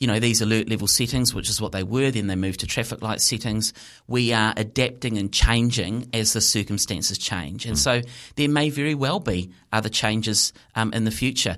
you 0.02 0.08
know, 0.08 0.18
these 0.18 0.42
alert 0.42 0.68
level 0.68 0.88
settings, 0.88 1.32
which 1.32 1.48
is 1.48 1.60
what 1.60 1.70
they 1.70 1.84
were, 1.84 2.10
then 2.10 2.26
they 2.26 2.34
moved 2.34 2.58
to 2.58 2.66
traffic 2.66 3.00
light 3.02 3.20
settings. 3.20 3.72
We 4.08 4.32
are 4.32 4.52
adapting 4.56 5.16
and 5.16 5.32
changing 5.32 6.08
as 6.12 6.32
the 6.32 6.40
circumstances 6.40 7.18
change. 7.18 7.66
And 7.66 7.76
mm. 7.76 7.78
so 7.78 8.02
there 8.34 8.48
may 8.48 8.68
very 8.70 8.96
well 8.96 9.20
be 9.20 9.52
other 9.72 9.88
changes 9.88 10.52
um, 10.74 10.92
in 10.92 11.04
the 11.04 11.12
future. 11.12 11.56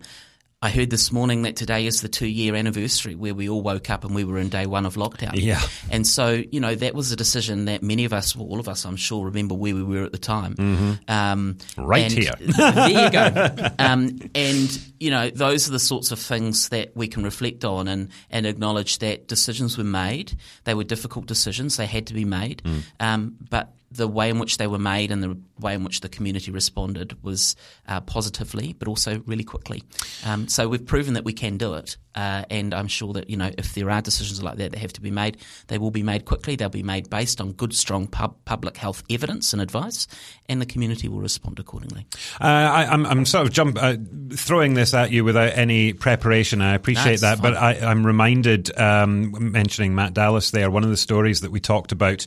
I 0.65 0.71
heard 0.71 0.89
this 0.89 1.13
morning 1.13 1.43
that 1.43 1.57
today 1.57 1.85
is 1.85 2.01
the 2.01 2.09
two 2.09 2.27
year 2.27 2.55
anniversary 2.55 3.15
where 3.15 3.35
we 3.35 3.51
all 3.51 3.61
woke 3.61 3.91
up 3.91 4.03
and 4.03 4.15
we 4.15 4.25
were 4.25 4.39
in 4.39 4.49
day 4.49 4.65
one 4.65 4.87
of 4.87 4.95
lockdown. 4.95 5.33
Yeah. 5.35 5.61
And 5.91 6.07
so, 6.07 6.43
you 6.51 6.59
know, 6.59 6.75
that 6.75 6.95
was 6.95 7.13
a 7.13 7.17
decision 7.17 7.67
that 7.67 7.83
many 7.83 8.07
of 8.07 8.15
us, 8.15 8.35
well, 8.35 8.49
all 8.49 8.59
of 8.59 8.67
us, 8.67 8.87
I'm 8.87 8.97
sure, 8.97 9.27
remember 9.27 9.55
where 9.55 9.75
we 9.75 9.83
were 9.83 10.05
at 10.05 10.13
the 10.13 10.17
time. 10.17 10.55
Mm-hmm. 10.55 10.93
Um, 11.07 11.59
right 11.77 12.11
here. 12.11 12.33
there 12.39 12.89
you 12.89 13.11
go. 13.11 13.69
Um, 13.79 14.19
and, 14.35 14.81
you 14.99 15.11
know, 15.11 15.29
those 15.29 15.69
are 15.69 15.73
the 15.73 15.79
sorts 15.79 16.13
of 16.13 16.19
things 16.19 16.71
that 16.71 16.97
we 16.97 17.09
can 17.09 17.25
reflect 17.25 17.67
on 17.67 17.87
and, 17.87 18.09
and 18.31 18.47
acknowledge 18.47 19.01
that 19.01 19.29
decisions 19.29 19.77
were 19.77 19.85
made. 19.85 20.33
They 20.65 20.73
were 20.73 20.85
difficult 20.85 21.27
decisions. 21.27 21.77
They 21.77 21.85
had 21.85 22.07
to 22.07 22.15
be 22.15 22.25
made. 22.25 22.63
Mm. 22.65 22.83
Um, 23.01 23.37
but 23.51 23.75
the 23.95 24.09
way 24.09 24.29
in 24.29 24.39
which 24.39 24.59
they 24.59 24.67
were 24.67 24.79
made 24.79 25.11
and 25.11 25.23
the 25.23 25.39
way 25.61 25.75
in 25.75 25.85
which 25.85 26.01
the 26.01 26.09
community 26.09 26.51
responded 26.51 27.17
was 27.23 27.55
uh, 27.87 28.01
positively, 28.01 28.75
but 28.79 28.89
also 28.89 29.23
really 29.27 29.45
quickly. 29.45 29.85
Um, 30.27 30.49
so 30.49 30.69
we've 30.69 30.85
proven 30.85 31.15
that 31.15 31.25
we 31.25 31.33
can 31.33 31.57
do 31.57 31.75
it, 31.75 31.97
uh, 32.15 32.45
and 32.51 32.75
I'm 32.75 32.89
sure 32.89 33.13
that 33.15 33.31
you 33.31 33.37
know 33.37 33.51
if 33.57 33.75
there 33.75 33.91
are 33.91 34.03
decisions 34.03 34.43
like 34.43 34.57
that 34.57 34.73
that 34.73 34.79
have 34.79 34.93
to 34.95 35.01
be 35.01 35.11
made, 35.11 35.39
they 35.69 35.79
will 35.79 35.93
be 35.93 36.03
made 36.03 36.25
quickly. 36.25 36.57
They'll 36.57 36.69
be 36.69 36.83
made 36.83 37.09
based 37.09 37.41
on 37.41 37.53
good, 37.53 37.75
strong 37.75 38.09
pub- 38.09 38.37
public 38.45 38.77
health 38.77 39.05
evidence 39.09 39.53
and 39.53 39.63
advice, 39.63 40.09
and 40.49 40.61
the 40.61 40.67
community 40.67 41.09
will 41.09 41.21
respond 41.21 41.59
accordingly. 41.59 42.07
Uh, 42.41 42.45
I, 42.45 42.95
am 42.95 43.25
sort 43.27 43.47
of 43.47 43.53
jump, 43.53 43.79
uh, 43.81 43.97
throwing 44.33 44.75
this 44.75 44.93
at 44.93 45.13
you 45.13 45.25
without 45.25 45.57
any 45.57 45.93
preparation. 45.93 46.61
I 46.61 46.75
appreciate 46.75 47.21
That's 47.21 47.23
that, 47.23 47.39
fine. 47.39 47.53
but 47.53 47.63
I, 47.63 47.75
am 47.75 48.05
reminded 48.05 48.77
um, 48.79 49.53
mentioning 49.53 49.95
Matt 49.95 50.15
Dallas 50.15 50.51
there. 50.51 50.71
One 50.71 50.85
of 50.85 50.91
the 50.91 50.97
stories 50.97 51.43
that 51.43 51.51
we 51.51 51.61
talked 51.61 51.93
about 51.93 52.27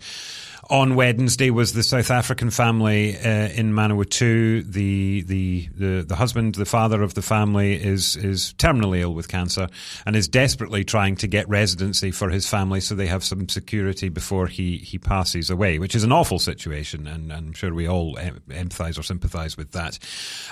on 0.69 0.95
Wednesday 0.95 1.49
was 1.49 1.73
the 1.73 1.83
South 1.83 2.11
African 2.11 2.49
family 2.49 3.17
uh, 3.17 3.49
in 3.49 3.73
Manawatu. 3.73 4.69
The, 4.71 5.21
the 5.21 5.69
the 5.75 6.01
the 6.03 6.15
husband, 6.15 6.55
the 6.55 6.65
father 6.65 7.01
of 7.01 7.13
the 7.13 7.21
family, 7.21 7.81
is 7.81 8.15
is 8.15 8.53
terminally 8.57 8.99
ill 8.99 9.13
with 9.13 9.27
cancer 9.27 9.67
and 10.05 10.15
is 10.15 10.27
desperately 10.27 10.83
trying 10.83 11.15
to 11.17 11.27
get 11.27 11.47
residency 11.49 12.11
for 12.11 12.29
his 12.29 12.47
family 12.47 12.81
so 12.81 12.95
they 12.95 13.07
have 13.07 13.23
some 13.23 13.47
security 13.49 14.09
before 14.09 14.47
he 14.47 14.77
he 14.77 14.97
passes 14.97 15.49
away, 15.49 15.79
which 15.79 15.95
is 15.95 16.03
an 16.03 16.11
awful 16.11 16.39
situation, 16.39 17.07
and, 17.07 17.31
and 17.31 17.47
I'm 17.47 17.53
sure 17.53 17.73
we 17.73 17.87
all 17.87 18.17
em- 18.17 18.41
empathise 18.49 18.97
or 18.97 19.03
sympathise 19.03 19.57
with 19.57 19.71
that. 19.71 19.99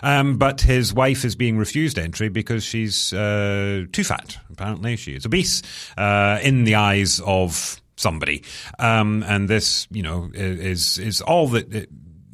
Um, 0.04 0.38
but 0.38 0.62
his 0.62 0.94
wife 0.94 1.26
is 1.26 1.36
being 1.36 1.58
refused 1.58 2.00
entry 2.00 2.30
because 2.30 2.64
she's 2.64 3.14
uh, 3.14 3.86
too 3.92 4.04
fat. 4.04 4.38
Apparently, 4.52 4.96
she 4.96 5.16
is 5.16 5.26
obese 5.26 5.62
uh, 5.98 6.40
in 6.42 6.64
the 6.64 6.76
eyes 6.76 7.20
of 7.26 7.82
somebody. 8.06 8.44
Um, 8.78 9.24
and 9.28 9.50
this, 9.50 9.88
you 9.90 10.04
know, 10.04 10.30
is 10.34 10.98
is 11.00 11.22
all 11.22 11.48
that. 11.50 11.90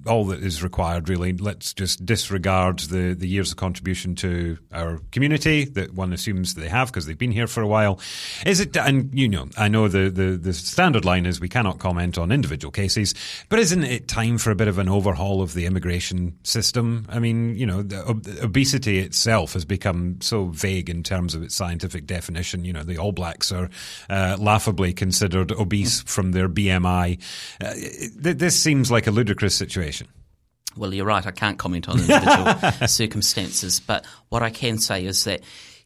All 0.08 0.25
that 0.25 0.41
is 0.41 0.63
required, 0.63 1.10
really. 1.10 1.34
Let's 1.34 1.74
just 1.74 2.05
disregard 2.05 2.79
the, 2.79 3.13
the 3.13 3.27
years 3.27 3.51
of 3.51 3.58
contribution 3.58 4.15
to 4.15 4.58
our 4.72 5.00
community 5.12 5.65
that 5.65 5.93
one 5.93 6.13
assumes 6.13 6.55
they 6.55 6.70
have 6.70 6.88
because 6.88 7.05
they've 7.05 7.17
been 7.17 7.31
here 7.31 7.48
for 7.48 7.62
a 7.62 7.67
while. 7.67 8.00
Is 8.46 8.60
it, 8.60 8.75
and 8.77 9.12
you 9.13 9.27
know, 9.27 9.50
I 9.58 9.67
know 9.67 9.88
the, 9.88 10.10
the, 10.10 10.38
the 10.38 10.53
standard 10.53 11.05
line 11.05 11.25
is 11.25 11.39
we 11.39 11.50
cannot 11.50 11.79
comment 11.79 12.17
on 12.17 12.31
individual 12.31 12.72
cases, 12.72 13.13
but 13.50 13.60
isn't 13.60 13.84
it 13.84 14.08
time 14.08 14.38
for 14.38 14.51
a 14.51 14.55
bit 14.55 14.67
of 14.67 14.77
an 14.77 14.89
overhaul 14.89 15.41
of 15.41 15.53
the 15.53 15.65
immigration 15.65 16.36
system? 16.43 17.05
I 17.10 17.20
mean, 17.20 17.55
you 17.55 17.65
know, 17.65 17.86
ob- 18.08 18.27
obesity 18.41 19.00
itself 19.00 19.53
has 19.53 19.65
become 19.65 20.20
so 20.22 20.46
vague 20.48 20.89
in 20.89 21.03
terms 21.03 21.36
of 21.36 21.43
its 21.43 21.55
scientific 21.55 22.05
definition. 22.05 22.65
You 22.65 22.74
know, 22.74 22.84
the 22.84 22.98
All 22.98 23.12
Blacks 23.12 23.51
are 23.51 23.70
uh, 24.10 24.38
laughably 24.39 24.93
considered 24.93 25.51
obese 25.51 26.01
from 26.01 26.31
their 26.31 26.50
BMI. 26.50 27.20
Uh, 27.62 27.74
this 28.15 28.60
seems 28.60 28.91
like 28.91 29.08
a 29.08 29.12
ludicrous 29.12 29.55
situation. 29.55 30.00
Well, 30.75 30.93
you're 30.93 31.05
right. 31.05 31.25
I 31.25 31.31
can't 31.31 31.57
comment 31.57 31.89
on 31.89 31.99
individual 31.99 32.87
circumstances, 32.87 33.79
but 33.79 34.05
what 34.29 34.41
I 34.41 34.49
can 34.49 34.77
say 34.77 35.05
is 35.05 35.25
that 35.25 35.41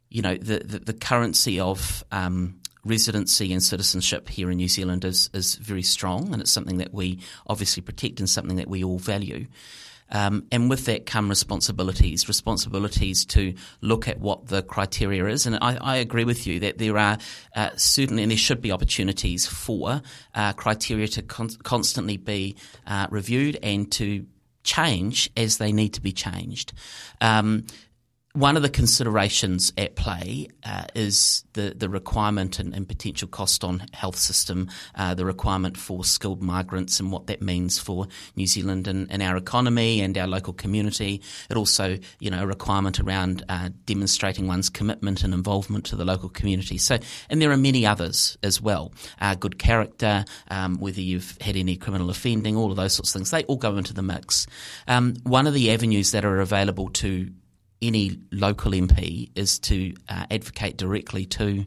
you 0.09 0.21
know 0.21 0.35
the 0.35 0.59
the, 0.59 0.79
the 0.79 0.93
currency 0.93 1.59
of 1.59 2.03
um, 2.11 2.59
residency 2.83 3.51
and 3.51 3.63
citizenship 3.63 4.29
here 4.29 4.51
in 4.51 4.57
New 4.57 4.67
Zealand 4.67 5.03
is 5.03 5.29
is 5.33 5.55
very 5.55 5.83
strong, 5.83 6.31
and 6.31 6.41
it's 6.41 6.51
something 6.51 6.77
that 6.77 6.93
we 6.93 7.19
obviously 7.47 7.81
protect 7.81 8.19
and 8.19 8.29
something 8.29 8.57
that 8.57 8.67
we 8.67 8.83
all 8.83 8.99
value. 8.99 9.47
Um, 10.11 10.45
and 10.51 10.69
with 10.69 10.85
that 10.85 11.07
come 11.07 11.29
responsibilities, 11.29 12.27
responsibilities 12.27 13.25
to 13.25 13.55
look 13.81 14.07
at 14.07 14.19
what 14.19 14.47
the 14.47 14.61
criteria 14.61 15.25
is. 15.25 15.47
And 15.47 15.57
I, 15.61 15.77
I 15.81 15.95
agree 15.97 16.25
with 16.25 16.45
you 16.45 16.59
that 16.59 16.77
there 16.77 16.97
are 16.97 17.17
uh, 17.55 17.71
certainly, 17.75 18.21
and 18.21 18.31
there 18.31 18.37
should 18.37 18.61
be 18.61 18.71
opportunities 18.71 19.47
for 19.47 20.01
uh, 20.35 20.53
criteria 20.53 21.07
to 21.07 21.23
con- 21.23 21.49
constantly 21.63 22.17
be 22.17 22.55
uh, 22.85 23.07
reviewed 23.09 23.57
and 23.63 23.91
to 23.93 24.27
change 24.65 25.29
as 25.37 25.57
they 25.57 25.71
need 25.71 25.93
to 25.93 26.01
be 26.01 26.11
changed. 26.11 26.73
Um, 27.21 27.65
one 28.35 28.57
of 28.57 28.63
the 28.63 28.69
considerations 28.69 29.71
at 29.77 29.95
play 29.95 30.49
uh, 30.65 30.83
is 30.93 31.45
the, 31.53 31.73
the 31.75 31.87
requirement 31.87 32.59
and, 32.59 32.75
and, 32.75 32.85
potential 32.85 33.29
cost 33.29 33.63
on 33.63 33.85
health 33.93 34.17
system, 34.17 34.69
uh, 34.95 35.13
the 35.13 35.25
requirement 35.25 35.77
for 35.77 36.03
skilled 36.03 36.41
migrants 36.41 36.99
and 36.99 37.13
what 37.13 37.27
that 37.27 37.41
means 37.41 37.79
for 37.79 38.07
New 38.35 38.45
Zealand 38.45 38.87
and, 38.89 39.09
and 39.09 39.23
our 39.23 39.37
economy 39.37 40.01
and 40.01 40.17
our 40.17 40.27
local 40.27 40.51
community. 40.51 41.21
It 41.49 41.55
also, 41.55 41.97
you 42.19 42.29
know, 42.29 42.43
a 42.43 42.45
requirement 42.45 42.99
around 42.99 43.43
uh, 43.47 43.69
demonstrating 43.85 44.47
one's 44.47 44.69
commitment 44.69 45.23
and 45.23 45.33
involvement 45.33 45.85
to 45.85 45.95
the 45.95 46.03
local 46.03 46.27
community. 46.27 46.77
So, 46.77 46.99
and 47.29 47.41
there 47.41 47.51
are 47.51 47.57
many 47.57 47.85
others 47.85 48.37
as 48.43 48.61
well. 48.61 48.91
Uh, 49.21 49.35
good 49.35 49.57
character, 49.57 50.25
um, 50.49 50.77
whether 50.79 50.99
you've 50.99 51.37
had 51.39 51.55
any 51.55 51.77
criminal 51.77 52.09
offending, 52.09 52.57
all 52.57 52.69
of 52.69 52.75
those 52.75 52.93
sorts 52.93 53.11
of 53.11 53.19
things, 53.19 53.31
they 53.31 53.43
all 53.45 53.55
go 53.55 53.77
into 53.77 53.93
the 53.93 54.03
mix. 54.03 54.45
Um, 54.89 55.15
one 55.23 55.47
of 55.47 55.53
the 55.53 55.71
avenues 55.71 56.11
that 56.11 56.25
are 56.25 56.41
available 56.41 56.89
to 56.89 57.31
any 57.81 58.19
local 58.31 58.71
MP 58.71 59.29
is 59.35 59.59
to 59.59 59.93
uh, 60.09 60.25
advocate 60.31 60.77
directly 60.77 61.25
to 61.25 61.65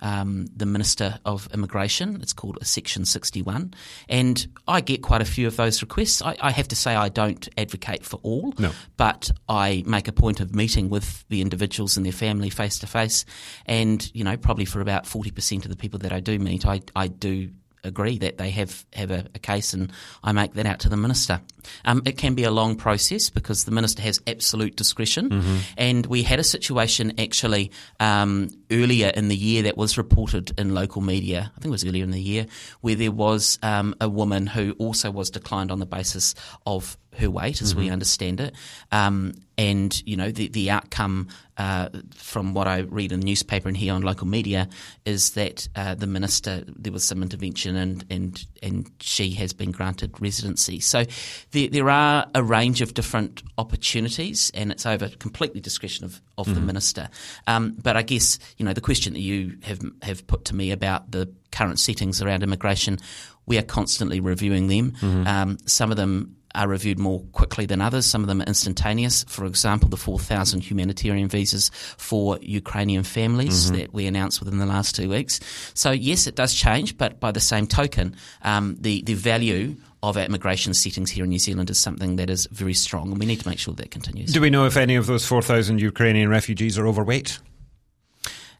um, 0.00 0.46
the 0.54 0.66
Minister 0.66 1.18
of 1.24 1.48
Immigration. 1.52 2.20
It's 2.22 2.32
called 2.32 2.58
a 2.60 2.64
Section 2.64 3.04
61. 3.04 3.74
And 4.08 4.46
I 4.68 4.80
get 4.80 5.02
quite 5.02 5.22
a 5.22 5.24
few 5.24 5.46
of 5.46 5.56
those 5.56 5.80
requests. 5.82 6.22
I, 6.22 6.36
I 6.40 6.50
have 6.50 6.68
to 6.68 6.76
say 6.76 6.94
I 6.94 7.08
don't 7.08 7.48
advocate 7.56 8.04
for 8.04 8.20
all, 8.22 8.52
no. 8.58 8.72
but 8.96 9.30
I 9.48 9.82
make 9.86 10.08
a 10.08 10.12
point 10.12 10.40
of 10.40 10.54
meeting 10.54 10.90
with 10.90 11.24
the 11.28 11.40
individuals 11.40 11.96
and 11.96 12.04
their 12.04 12.12
family 12.12 12.50
face 12.50 12.78
to 12.80 12.86
face. 12.86 13.24
And, 13.64 14.08
you 14.14 14.24
know, 14.24 14.36
probably 14.36 14.64
for 14.64 14.80
about 14.80 15.04
40% 15.04 15.64
of 15.64 15.70
the 15.70 15.76
people 15.76 15.98
that 16.00 16.12
I 16.12 16.20
do 16.20 16.38
meet, 16.38 16.66
I, 16.66 16.82
I 16.94 17.08
do 17.08 17.50
agree 17.86 18.18
that 18.18 18.38
they 18.38 18.50
have, 18.50 18.84
have 18.92 19.10
a, 19.10 19.26
a 19.34 19.38
case 19.38 19.72
and 19.72 19.92
I 20.22 20.32
make 20.32 20.54
that 20.54 20.66
out 20.66 20.80
to 20.80 20.88
the 20.88 20.96
minister. 20.96 21.40
Um, 21.84 22.02
it 22.04 22.18
can 22.18 22.34
be 22.34 22.44
a 22.44 22.50
long 22.50 22.76
process 22.76 23.30
because 23.30 23.64
the 23.64 23.70
minister 23.70 24.02
has 24.02 24.20
absolute 24.26 24.76
discretion. 24.76 25.30
Mm-hmm. 25.30 25.56
And 25.76 26.06
we 26.06 26.22
had 26.22 26.38
a 26.38 26.44
situation 26.44 27.18
actually 27.18 27.72
um, 28.00 28.50
earlier 28.70 29.08
in 29.08 29.28
the 29.28 29.36
year 29.36 29.62
that 29.62 29.76
was 29.76 29.98
reported 29.98 30.58
in 30.58 30.74
local 30.74 31.02
media, 31.02 31.52
I 31.56 31.60
think 31.60 31.66
it 31.66 31.70
was 31.70 31.84
earlier 31.84 32.04
in 32.04 32.10
the 32.10 32.20
year, 32.20 32.46
where 32.80 32.94
there 32.94 33.12
was 33.12 33.58
um, 33.62 33.94
a 34.00 34.08
woman 34.08 34.46
who 34.46 34.72
also 34.78 35.10
was 35.10 35.30
declined 35.30 35.70
on 35.70 35.78
the 35.78 35.86
basis 35.86 36.34
of 36.66 36.96
her 37.18 37.30
weight, 37.30 37.62
as 37.62 37.72
mm-hmm. 37.72 37.82
we 37.82 37.90
understand 37.90 38.40
it. 38.40 38.54
Um, 38.92 39.34
and 39.58 40.02
you 40.06 40.16
know 40.16 40.30
the 40.30 40.48
the 40.48 40.70
outcome 40.70 41.28
uh, 41.56 41.88
from 42.14 42.52
what 42.52 42.68
I 42.68 42.80
read 42.80 43.12
in 43.12 43.20
the 43.20 43.26
newspaper 43.26 43.68
and 43.68 43.76
hear 43.76 43.94
on 43.94 44.02
local 44.02 44.26
media 44.26 44.68
is 45.06 45.30
that 45.30 45.68
uh, 45.74 45.94
the 45.94 46.06
minister 46.06 46.62
there 46.66 46.92
was 46.92 47.04
some 47.04 47.22
intervention 47.22 47.76
and 47.76 48.04
and 48.10 48.46
and 48.62 48.90
she 49.00 49.30
has 49.30 49.52
been 49.52 49.70
granted 49.70 50.20
residency. 50.20 50.80
So 50.80 51.04
there, 51.52 51.68
there 51.68 51.88
are 51.88 52.26
a 52.34 52.42
range 52.42 52.82
of 52.82 52.92
different 52.92 53.42
opportunities, 53.56 54.50
and 54.52 54.70
it's 54.70 54.84
over 54.84 55.08
completely 55.08 55.60
discretion 55.60 56.04
of, 56.04 56.20
of 56.36 56.46
mm-hmm. 56.46 56.54
the 56.54 56.60
minister. 56.60 57.08
Um, 57.46 57.76
but 57.82 57.96
I 57.96 58.02
guess 58.02 58.38
you 58.58 58.66
know 58.66 58.74
the 58.74 58.82
question 58.82 59.14
that 59.14 59.20
you 59.20 59.58
have 59.62 59.80
have 60.02 60.26
put 60.26 60.44
to 60.46 60.54
me 60.54 60.70
about 60.70 61.10
the 61.10 61.32
current 61.50 61.78
settings 61.78 62.20
around 62.20 62.42
immigration, 62.42 62.98
we 63.46 63.56
are 63.56 63.62
constantly 63.62 64.20
reviewing 64.20 64.66
them. 64.66 64.90
Mm-hmm. 64.92 65.26
Um, 65.26 65.58
some 65.64 65.90
of 65.90 65.96
them 65.96 66.35
are 66.56 66.68
reviewed 66.68 66.98
more 66.98 67.20
quickly 67.32 67.66
than 67.66 67.80
others. 67.80 68.06
Some 68.06 68.22
of 68.22 68.28
them 68.28 68.40
are 68.40 68.46
instantaneous. 68.46 69.24
For 69.28 69.44
example, 69.44 69.88
the 69.88 69.96
4,000 69.96 70.62
humanitarian 70.62 71.28
visas 71.28 71.70
for 71.96 72.38
Ukrainian 72.40 73.02
families 73.04 73.66
mm-hmm. 73.66 73.76
that 73.76 73.92
we 73.92 74.06
announced 74.06 74.40
within 74.40 74.58
the 74.58 74.66
last 74.66 74.96
two 74.96 75.08
weeks. 75.08 75.40
So 75.74 75.90
yes, 75.90 76.26
it 76.26 76.34
does 76.34 76.54
change, 76.54 76.96
but 76.96 77.20
by 77.20 77.30
the 77.32 77.40
same 77.40 77.66
token, 77.66 78.16
um, 78.42 78.76
the 78.80 79.02
the 79.02 79.14
value 79.14 79.76
of 80.02 80.16
our 80.16 80.24
immigration 80.24 80.74
settings 80.74 81.10
here 81.10 81.24
in 81.24 81.30
New 81.30 81.38
Zealand 81.38 81.70
is 81.70 81.78
something 81.78 82.16
that 82.16 82.30
is 82.30 82.46
very 82.52 82.74
strong, 82.74 83.10
and 83.10 83.18
we 83.18 83.26
need 83.26 83.40
to 83.40 83.48
make 83.48 83.58
sure 83.58 83.74
that 83.74 83.90
continues. 83.90 84.32
Do 84.32 84.40
we 84.40 84.50
know 84.50 84.66
if 84.66 84.76
any 84.76 84.94
of 84.96 85.06
those 85.06 85.26
4,000 85.26 85.80
Ukrainian 85.80 86.28
refugees 86.28 86.78
are 86.78 86.86
overweight? 86.86 87.38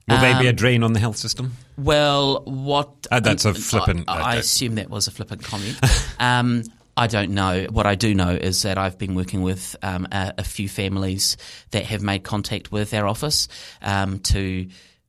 Will 0.09 0.17
um, 0.17 0.23
they 0.23 0.39
be 0.39 0.47
a 0.47 0.51
um, 0.51 0.57
drain 0.57 0.83
on 0.83 0.93
the 0.93 1.01
health 1.01 1.17
system? 1.17 1.53
Well, 1.77 2.43
what. 2.45 3.07
Uh, 3.11 3.21
that's 3.21 3.45
a 3.45 3.55
flippant. 3.55 4.05
I, 4.09 4.21
I, 4.21 4.35
assume 4.37 4.77
that 4.77 4.89
was 4.89 5.09
a 5.09 5.11
flippant 5.11 5.43
comment. 5.43 5.79
um, 6.21 6.63
I 6.97 7.07
don't 7.07 7.33
know. 7.33 7.67
What 7.71 7.87
I 7.87 7.95
do 7.95 8.15
know 8.15 8.31
is 8.31 8.63
that 8.63 8.79
I've 8.79 8.97
been 8.97 9.15
working 9.15 9.43
with 9.43 9.77
um, 9.83 10.09
a, 10.11 10.35
a, 10.39 10.45
few 10.45 10.67
families 10.69 11.37
that 11.73 11.85
have 11.85 12.01
made 12.01 12.25
contact 12.25 12.73
with 12.73 12.95
our 12.95 13.07
office 13.07 13.49
um, 13.83 14.21
to 14.21 14.67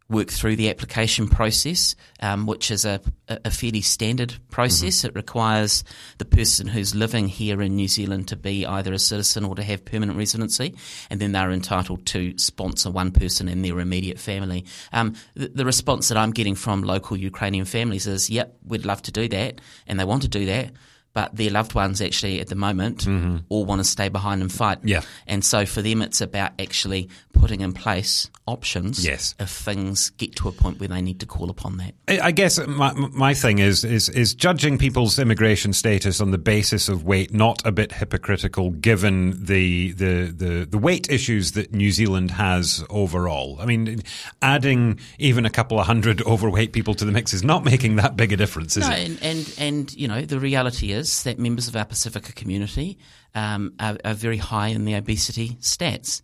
work 0.09 0.29
through 0.29 0.55
the 0.55 0.69
application 0.69 1.27
process, 1.27 1.95
um, 2.21 2.45
which 2.45 2.71
is 2.71 2.85
a, 2.85 3.01
a, 3.27 3.51
fairly 3.51 3.81
standard 3.81 4.33
process. 4.49 4.99
Mm-hmm. 4.99 5.07
It 5.07 5.15
requires 5.15 5.83
the 6.17 6.25
person 6.25 6.67
who's 6.67 6.95
living 6.95 7.27
here 7.27 7.61
in 7.61 7.75
New 7.75 7.87
Zealand 7.87 8.29
to 8.29 8.35
be 8.35 8.65
either 8.65 8.93
a 8.93 8.99
citizen 8.99 9.43
or 9.43 9.55
to 9.55 9.63
have 9.63 9.83
permanent 9.83 10.17
residency, 10.17 10.75
and 11.09 11.19
then 11.19 11.33
they're 11.33 11.51
entitled 11.51 12.05
to 12.07 12.37
sponsor 12.37 12.89
one 12.89 13.11
person 13.11 13.47
in 13.47 13.61
their 13.61 13.79
immediate 13.79 14.19
family. 14.19 14.65
Um, 14.93 15.15
the, 15.35 15.49
the, 15.49 15.65
response 15.65 16.07
that 16.07 16.17
I'm 16.17 16.31
getting 16.31 16.55
from 16.55 16.83
local 16.83 17.17
Ukrainian 17.17 17.65
families 17.65 18.07
is, 18.07 18.29
"Yep, 18.29 18.57
we'd 18.65 18.85
love 18.85 19.01
to 19.03 19.11
do 19.11 19.27
that," 19.29 19.59
and 19.87 19.99
they 19.99 20.05
want 20.05 20.21
to 20.21 20.29
do 20.29 20.45
that 20.45 20.71
but 21.17 21.35
their 21.35 21.49
loved 21.49 21.73
ones 21.73 21.99
actually 21.99 22.39
at 22.39 22.47
the 22.47 22.53
moment 22.53 23.05
mm-hmm. 23.05 23.37
all 23.49 23.65
want 23.65 23.79
to 23.79 23.83
stay 23.83 24.07
behind 24.07 24.39
and 24.39 24.51
fight. 24.51 24.77
Yeah. 24.83 25.01
And 25.25 25.43
so 25.43 25.65
for 25.65 25.81
them, 25.81 26.03
it's 26.03 26.21
about 26.21 26.51
actually 26.59 27.09
putting 27.33 27.61
in 27.61 27.73
place 27.73 28.29
options 28.45 29.03
yes. 29.03 29.33
if 29.39 29.49
things 29.49 30.11
get 30.11 30.35
to 30.35 30.47
a 30.47 30.51
point 30.51 30.79
where 30.79 30.89
they 30.89 31.01
need 31.01 31.19
to 31.19 31.25
call 31.25 31.49
upon 31.49 31.77
that. 31.77 31.93
I 32.07 32.31
guess 32.31 32.59
my, 32.67 32.93
my 32.93 33.33
thing 33.33 33.57
is, 33.57 33.83
is, 33.83 34.09
is 34.09 34.35
judging 34.35 34.77
people's 34.77 35.17
immigration 35.17 35.73
status 35.73 36.21
on 36.21 36.29
the 36.29 36.37
basis 36.37 36.87
of 36.87 37.03
weight 37.03 37.33
not 37.33 37.65
a 37.65 37.71
bit 37.71 37.93
hypocritical 37.93 38.69
given 38.69 39.43
the, 39.43 39.93
the, 39.93 40.31
the, 40.31 40.67
the 40.69 40.77
weight 40.77 41.09
issues 41.09 41.53
that 41.53 41.73
New 41.73 41.91
Zealand 41.91 42.29
has 42.29 42.85
overall? 42.91 43.57
I 43.59 43.65
mean, 43.65 44.03
adding 44.43 44.99
even 45.17 45.47
a 45.47 45.49
couple 45.49 45.79
of 45.79 45.87
hundred 45.87 46.21
overweight 46.27 46.73
people 46.73 46.93
to 46.93 47.05
the 47.05 47.11
mix 47.11 47.33
is 47.33 47.43
not 47.43 47.65
making 47.65 47.95
that 47.95 48.15
big 48.15 48.31
a 48.31 48.37
difference, 48.37 48.77
is 48.77 48.87
no, 48.87 48.95
it? 48.95 49.07
And, 49.07 49.23
and, 49.23 49.55
and, 49.57 49.93
you 49.95 50.07
know, 50.07 50.21
the 50.21 50.39
reality 50.39 50.91
is 50.91 51.06
that 51.23 51.39
members 51.39 51.67
of 51.67 51.75
our 51.75 51.85
Pacifica 51.85 52.31
community 52.33 52.97
um, 53.35 53.73
are, 53.79 53.97
are, 54.03 54.13
very 54.13 54.37
high 54.37 54.67
in 54.67 54.85
the 54.85 54.93
obesity 54.93 55.57
stats. 55.61 56.21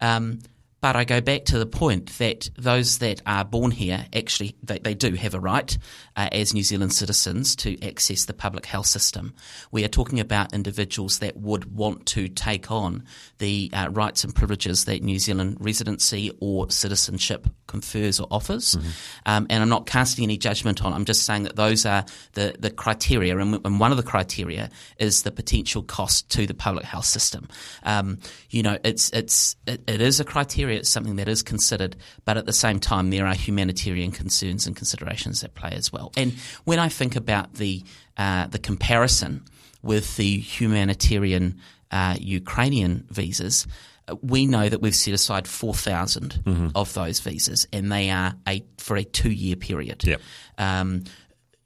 Um, 0.00 0.40
but 0.84 0.96
I 0.96 1.04
go 1.04 1.22
back 1.22 1.46
to 1.46 1.58
the 1.58 1.64
point 1.64 2.18
that 2.18 2.50
those 2.58 2.98
that 2.98 3.22
are 3.24 3.42
born 3.42 3.70
here 3.70 4.04
actually 4.12 4.54
they, 4.62 4.80
they 4.80 4.92
do 4.92 5.14
have 5.14 5.32
a 5.32 5.40
right 5.40 5.78
uh, 6.14 6.28
as 6.30 6.52
New 6.52 6.62
Zealand 6.62 6.92
citizens 6.92 7.56
to 7.56 7.82
access 7.82 8.26
the 8.26 8.34
public 8.34 8.66
health 8.66 8.84
system. 8.84 9.32
We 9.70 9.82
are 9.86 9.88
talking 9.88 10.20
about 10.20 10.52
individuals 10.52 11.20
that 11.20 11.38
would 11.38 11.74
want 11.74 12.04
to 12.08 12.28
take 12.28 12.70
on 12.70 13.04
the 13.38 13.70
uh, 13.72 13.88
rights 13.92 14.24
and 14.24 14.34
privileges 14.34 14.84
that 14.84 15.02
New 15.02 15.18
Zealand 15.18 15.56
residency 15.58 16.30
or 16.40 16.70
citizenship 16.70 17.48
confers 17.66 18.20
or 18.20 18.28
offers. 18.30 18.74
Mm-hmm. 18.74 18.88
Um, 19.24 19.46
and 19.48 19.62
I'm 19.62 19.70
not 19.70 19.86
casting 19.86 20.24
any 20.24 20.36
judgment 20.36 20.84
on. 20.84 20.92
I'm 20.92 21.06
just 21.06 21.24
saying 21.24 21.44
that 21.44 21.56
those 21.56 21.86
are 21.86 22.04
the 22.34 22.54
the 22.58 22.70
criteria, 22.70 23.36
and, 23.38 23.58
and 23.64 23.80
one 23.80 23.90
of 23.90 23.96
the 23.96 24.02
criteria 24.02 24.68
is 24.98 25.22
the 25.22 25.32
potential 25.32 25.82
cost 25.82 26.28
to 26.32 26.46
the 26.46 26.54
public 26.54 26.84
health 26.84 27.06
system. 27.06 27.48
Um, 27.84 28.18
you 28.50 28.62
know, 28.62 28.78
it's 28.84 29.10
it's 29.10 29.56
it, 29.66 29.82
it 29.88 30.00
is 30.02 30.20
a 30.20 30.24
criteria 30.24 30.73
it's 30.74 30.88
something 30.88 31.16
that 31.16 31.28
is 31.28 31.42
considered, 31.42 31.96
but 32.24 32.36
at 32.36 32.46
the 32.46 32.52
same 32.52 32.80
time, 32.80 33.10
there 33.10 33.26
are 33.26 33.34
humanitarian 33.34 34.12
concerns 34.12 34.66
and 34.66 34.76
considerations 34.76 35.42
at 35.44 35.54
play 35.54 35.72
as 35.72 35.92
well. 35.92 36.12
And 36.16 36.32
when 36.64 36.78
I 36.78 36.88
think 36.88 37.16
about 37.16 37.54
the 37.54 37.82
uh, 38.16 38.46
the 38.46 38.58
comparison 38.58 39.44
with 39.82 40.16
the 40.16 40.38
humanitarian 40.38 41.60
uh, 41.90 42.16
Ukrainian 42.18 43.06
visas, 43.10 43.66
we 44.22 44.46
know 44.46 44.68
that 44.68 44.80
we've 44.80 44.94
set 44.94 45.14
aside 45.14 45.48
4,000 45.48 46.42
mm-hmm. 46.44 46.68
of 46.74 46.92
those 46.94 47.20
visas, 47.20 47.66
and 47.72 47.90
they 47.90 48.10
are 48.10 48.34
a, 48.46 48.64
for 48.78 48.96
a 48.96 49.04
two 49.04 49.30
year 49.30 49.56
period. 49.56 50.04
Yep. 50.04 50.20
Um, 50.58 51.04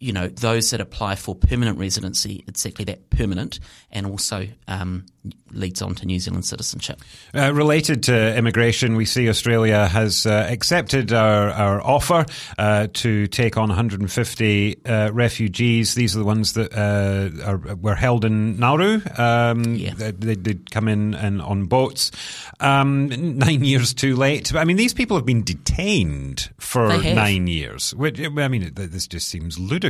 you 0.00 0.12
know, 0.12 0.28
those 0.28 0.70
that 0.70 0.80
apply 0.80 1.16
for 1.16 1.34
permanent 1.34 1.78
residency, 1.78 2.44
exactly 2.46 2.84
that 2.84 3.10
permanent, 3.10 3.58
and 3.90 4.06
also 4.06 4.46
um, 4.68 5.06
leads 5.50 5.82
on 5.82 5.94
to 5.96 6.06
New 6.06 6.20
Zealand 6.20 6.44
citizenship. 6.44 7.00
Uh, 7.34 7.52
related 7.52 8.04
to 8.04 8.36
immigration, 8.36 8.94
we 8.94 9.04
see 9.04 9.28
Australia 9.28 9.86
has 9.86 10.24
uh, 10.24 10.46
accepted 10.48 11.12
our, 11.12 11.50
our 11.50 11.82
offer 11.82 12.26
uh, 12.58 12.86
to 12.92 13.26
take 13.26 13.56
on 13.56 13.68
150 13.68 14.86
uh, 14.86 15.10
refugees. 15.12 15.94
These 15.94 16.14
are 16.14 16.20
the 16.20 16.24
ones 16.24 16.52
that 16.52 16.72
uh, 16.72 17.44
are, 17.44 17.76
were 17.76 17.96
held 17.96 18.24
in 18.24 18.58
Nauru. 18.58 19.00
Um, 19.16 19.74
yeah. 19.74 19.94
they, 19.96 20.36
did 20.36 20.70
come 20.70 20.86
in 20.86 21.14
and 21.14 21.42
on 21.42 21.66
boats. 21.66 22.12
Um, 22.60 23.08
nine 23.38 23.64
years 23.64 23.94
too 23.94 24.14
late. 24.14 24.54
I 24.54 24.64
mean, 24.64 24.76
these 24.76 24.94
people 24.94 25.16
have 25.16 25.26
been 25.26 25.42
detained 25.42 26.50
for 26.58 26.86
nine 26.98 27.48
years. 27.48 27.94
Which, 27.94 28.20
I 28.20 28.48
mean, 28.48 28.72
this 28.74 29.08
just 29.08 29.28
seems 29.28 29.58
ludicrous. 29.58 29.87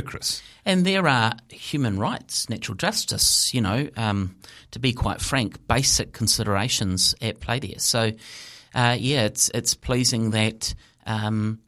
And 0.65 0.85
there 0.85 1.07
are 1.07 1.33
human 1.49 1.97
rights, 1.99 2.49
natural 2.49 2.75
justice, 2.75 3.53
you 3.53 3.61
know, 3.61 3.89
um, 3.97 4.35
to 4.71 4.79
be 4.79 4.93
quite 4.93 5.21
frank, 5.21 5.67
basic 5.67 6.13
considerations 6.13 7.15
at 7.21 7.39
play 7.39 7.59
there. 7.59 7.79
So, 7.79 8.11
uh, 8.75 8.97
yeah, 8.99 9.23
it's 9.23 9.49
it's 9.53 9.73
pleasing 9.73 10.31
that 10.31 10.73
um, 11.05 11.59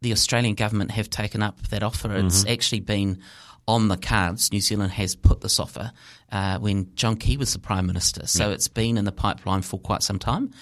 the 0.00 0.12
Australian 0.12 0.54
government 0.54 0.92
have 0.92 1.10
taken 1.10 1.42
up 1.42 1.60
that 1.68 1.82
offer. 1.82 2.14
It's 2.14 2.40
mm-hmm. 2.40 2.52
actually 2.52 2.80
been 2.80 3.20
on 3.66 3.88
the 3.88 3.96
cards. 3.96 4.52
New 4.52 4.60
Zealand 4.60 4.92
has 4.92 5.14
put 5.14 5.40
this 5.40 5.60
offer 5.60 5.92
uh, 6.32 6.58
when 6.58 6.94
John 6.94 7.16
Key 7.16 7.36
was 7.36 7.52
the 7.52 7.58
Prime 7.58 7.86
Minister. 7.86 8.26
So 8.26 8.48
yeah. 8.48 8.54
it's 8.54 8.68
been 8.68 8.96
in 8.96 9.04
the 9.04 9.12
pipeline 9.12 9.62
for 9.62 9.78
quite 9.78 10.02
some 10.02 10.18
time. 10.18 10.52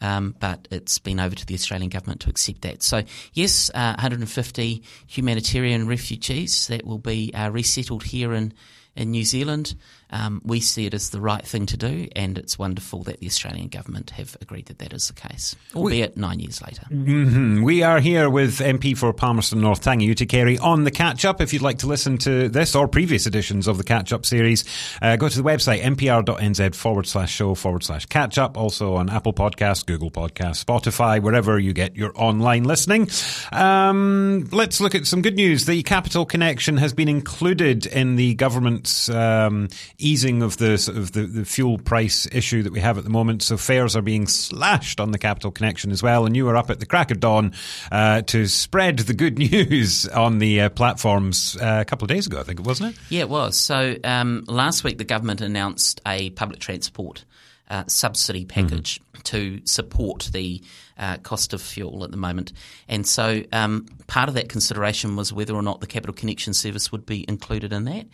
Um, 0.00 0.34
but 0.40 0.66
it's 0.70 0.98
been 0.98 1.20
over 1.20 1.34
to 1.34 1.46
the 1.46 1.54
Australian 1.54 1.90
government 1.90 2.22
to 2.22 2.30
accept 2.30 2.62
that. 2.62 2.82
So, 2.82 3.02
yes, 3.34 3.70
uh, 3.74 3.94
150 3.96 4.82
humanitarian 5.06 5.86
refugees 5.86 6.68
that 6.68 6.86
will 6.86 6.98
be 6.98 7.34
uh, 7.34 7.50
resettled 7.50 8.04
here 8.04 8.32
in, 8.32 8.54
in 8.96 9.10
New 9.10 9.24
Zealand. 9.24 9.74
Um, 10.10 10.40
we 10.44 10.60
see 10.60 10.86
it 10.86 10.94
as 10.94 11.10
the 11.10 11.20
right 11.20 11.44
thing 11.44 11.66
to 11.66 11.76
do, 11.76 12.08
and 12.16 12.36
it's 12.36 12.58
wonderful 12.58 13.02
that 13.04 13.20
the 13.20 13.26
Australian 13.26 13.68
government 13.68 14.10
have 14.10 14.36
agreed 14.40 14.66
that 14.66 14.78
that 14.78 14.92
is 14.92 15.08
the 15.08 15.14
case, 15.14 15.54
albeit 15.74 16.16
we, 16.16 16.20
nine 16.20 16.40
years 16.40 16.60
later. 16.62 16.82
Mm-hmm. 16.90 17.62
We 17.62 17.82
are 17.82 18.00
here 18.00 18.28
with 18.28 18.58
MP 18.58 18.96
for 18.96 19.12
Palmerston 19.12 19.60
North 19.60 19.82
Tangi 19.82 20.12
Utikere 20.12 20.60
on 20.60 20.84
the 20.84 20.90
catch 20.90 21.24
up. 21.24 21.40
If 21.40 21.52
you'd 21.52 21.62
like 21.62 21.78
to 21.78 21.86
listen 21.86 22.18
to 22.18 22.48
this 22.48 22.74
or 22.74 22.88
previous 22.88 23.26
editions 23.26 23.68
of 23.68 23.78
the 23.78 23.84
catch 23.84 24.12
up 24.12 24.26
series, 24.26 24.64
uh, 25.00 25.16
go 25.16 25.28
to 25.28 25.42
the 25.42 25.48
website 25.48 25.82
mpr.nz 25.82 26.74
forward 26.74 27.06
slash 27.06 27.32
show 27.32 27.54
forward 27.54 27.84
slash 27.84 28.06
catch 28.06 28.38
up. 28.38 28.56
Also 28.56 28.94
on 28.94 29.10
Apple 29.10 29.32
Podcasts, 29.32 29.84
Google 29.86 30.10
Podcasts, 30.10 30.64
Spotify, 30.64 31.22
wherever 31.22 31.58
you 31.58 31.72
get 31.72 31.96
your 31.96 32.12
online 32.14 32.64
listening. 32.64 33.08
Um, 33.52 34.48
let's 34.50 34.80
look 34.80 34.94
at 34.94 35.06
some 35.06 35.22
good 35.22 35.36
news. 35.36 35.66
The 35.66 35.82
Capital 35.82 36.26
Connection 36.26 36.76
has 36.78 36.92
been 36.92 37.08
included 37.08 37.86
in 37.86 38.16
the 38.16 38.34
government's 38.34 39.08
um, 39.08 39.68
easing 40.00 40.42
of 40.42 40.56
the 40.56 40.78
sort 40.78 40.98
of 40.98 41.12
the, 41.12 41.22
the 41.22 41.44
fuel 41.44 41.78
price 41.78 42.26
issue 42.32 42.62
that 42.62 42.72
we 42.72 42.80
have 42.80 42.98
at 42.98 43.04
the 43.04 43.10
moment. 43.10 43.42
So 43.42 43.56
fares 43.56 43.96
are 43.96 44.02
being 44.02 44.26
slashed 44.26 45.00
on 45.00 45.12
the 45.12 45.18
Capital 45.18 45.50
Connection 45.50 45.90
as 45.90 46.02
well. 46.02 46.26
And 46.26 46.36
you 46.36 46.44
were 46.44 46.56
up 46.56 46.70
at 46.70 46.80
the 46.80 46.86
crack 46.86 47.10
of 47.10 47.20
dawn 47.20 47.52
uh, 47.92 48.22
to 48.22 48.46
spread 48.46 48.98
the 49.00 49.14
good 49.14 49.38
news 49.50 50.08
on 50.08 50.38
the 50.38 50.62
uh, 50.62 50.68
platforms 50.70 51.56
uh, 51.60 51.78
a 51.80 51.84
couple 51.84 52.04
of 52.04 52.08
days 52.08 52.26
ago, 52.26 52.40
I 52.40 52.42
think 52.42 52.60
it 52.60 52.66
wasn't 52.66 52.94
it? 52.94 53.00
Yeah, 53.08 53.20
it 53.20 53.28
was. 53.28 53.58
So 53.58 53.96
um, 54.04 54.44
last 54.46 54.84
week 54.84 54.98
the 54.98 55.04
government 55.04 55.40
announced 55.40 56.00
a 56.06 56.30
public 56.30 56.60
transport 56.60 57.24
uh, 57.70 57.84
subsidy 57.86 58.44
package 58.44 59.00
mm-hmm. 59.00 59.20
to 59.22 59.60
support 59.64 60.28
the 60.32 60.62
uh, 60.98 61.16
cost 61.18 61.54
of 61.54 61.62
fuel 61.62 62.04
at 62.04 62.10
the 62.10 62.16
moment. 62.16 62.52
And 62.88 63.06
so 63.06 63.42
um, 63.52 63.86
part 64.06 64.28
of 64.28 64.34
that 64.34 64.48
consideration 64.48 65.16
was 65.16 65.32
whether 65.32 65.54
or 65.54 65.62
not 65.62 65.80
the 65.80 65.86
Capital 65.86 66.14
Connection 66.14 66.52
service 66.52 66.92
would 66.92 67.06
be 67.06 67.24
included 67.28 67.72
in 67.72 67.84
that. 67.84 68.06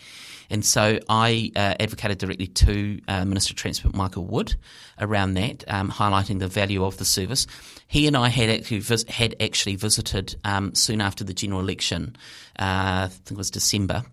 And 0.48 0.64
so 0.64 1.00
I 1.08 1.50
uh, 1.56 1.74
advocated 1.80 2.18
directly 2.18 2.46
to 2.46 3.00
uh, 3.08 3.24
Minister 3.24 3.52
of 3.52 3.56
Transport 3.56 3.94
Michael 3.94 4.24
Wood 4.24 4.54
around 5.00 5.34
that, 5.34 5.64
um, 5.66 5.90
highlighting 5.90 6.38
the 6.38 6.46
value 6.46 6.84
of 6.84 6.98
the 6.98 7.04
service. 7.04 7.48
He 7.88 8.06
and 8.06 8.16
I 8.16 8.28
had 8.28 8.48
actually, 8.48 8.78
vis- 8.78 9.04
had 9.08 9.34
actually 9.40 9.76
visited 9.76 10.36
um, 10.44 10.74
soon 10.74 11.00
after 11.00 11.24
the 11.24 11.34
general 11.34 11.60
election, 11.60 12.16
uh, 12.58 13.06
I 13.06 13.08
think 13.10 13.32
it 13.32 13.36
was 13.36 13.50
December, 13.50 14.04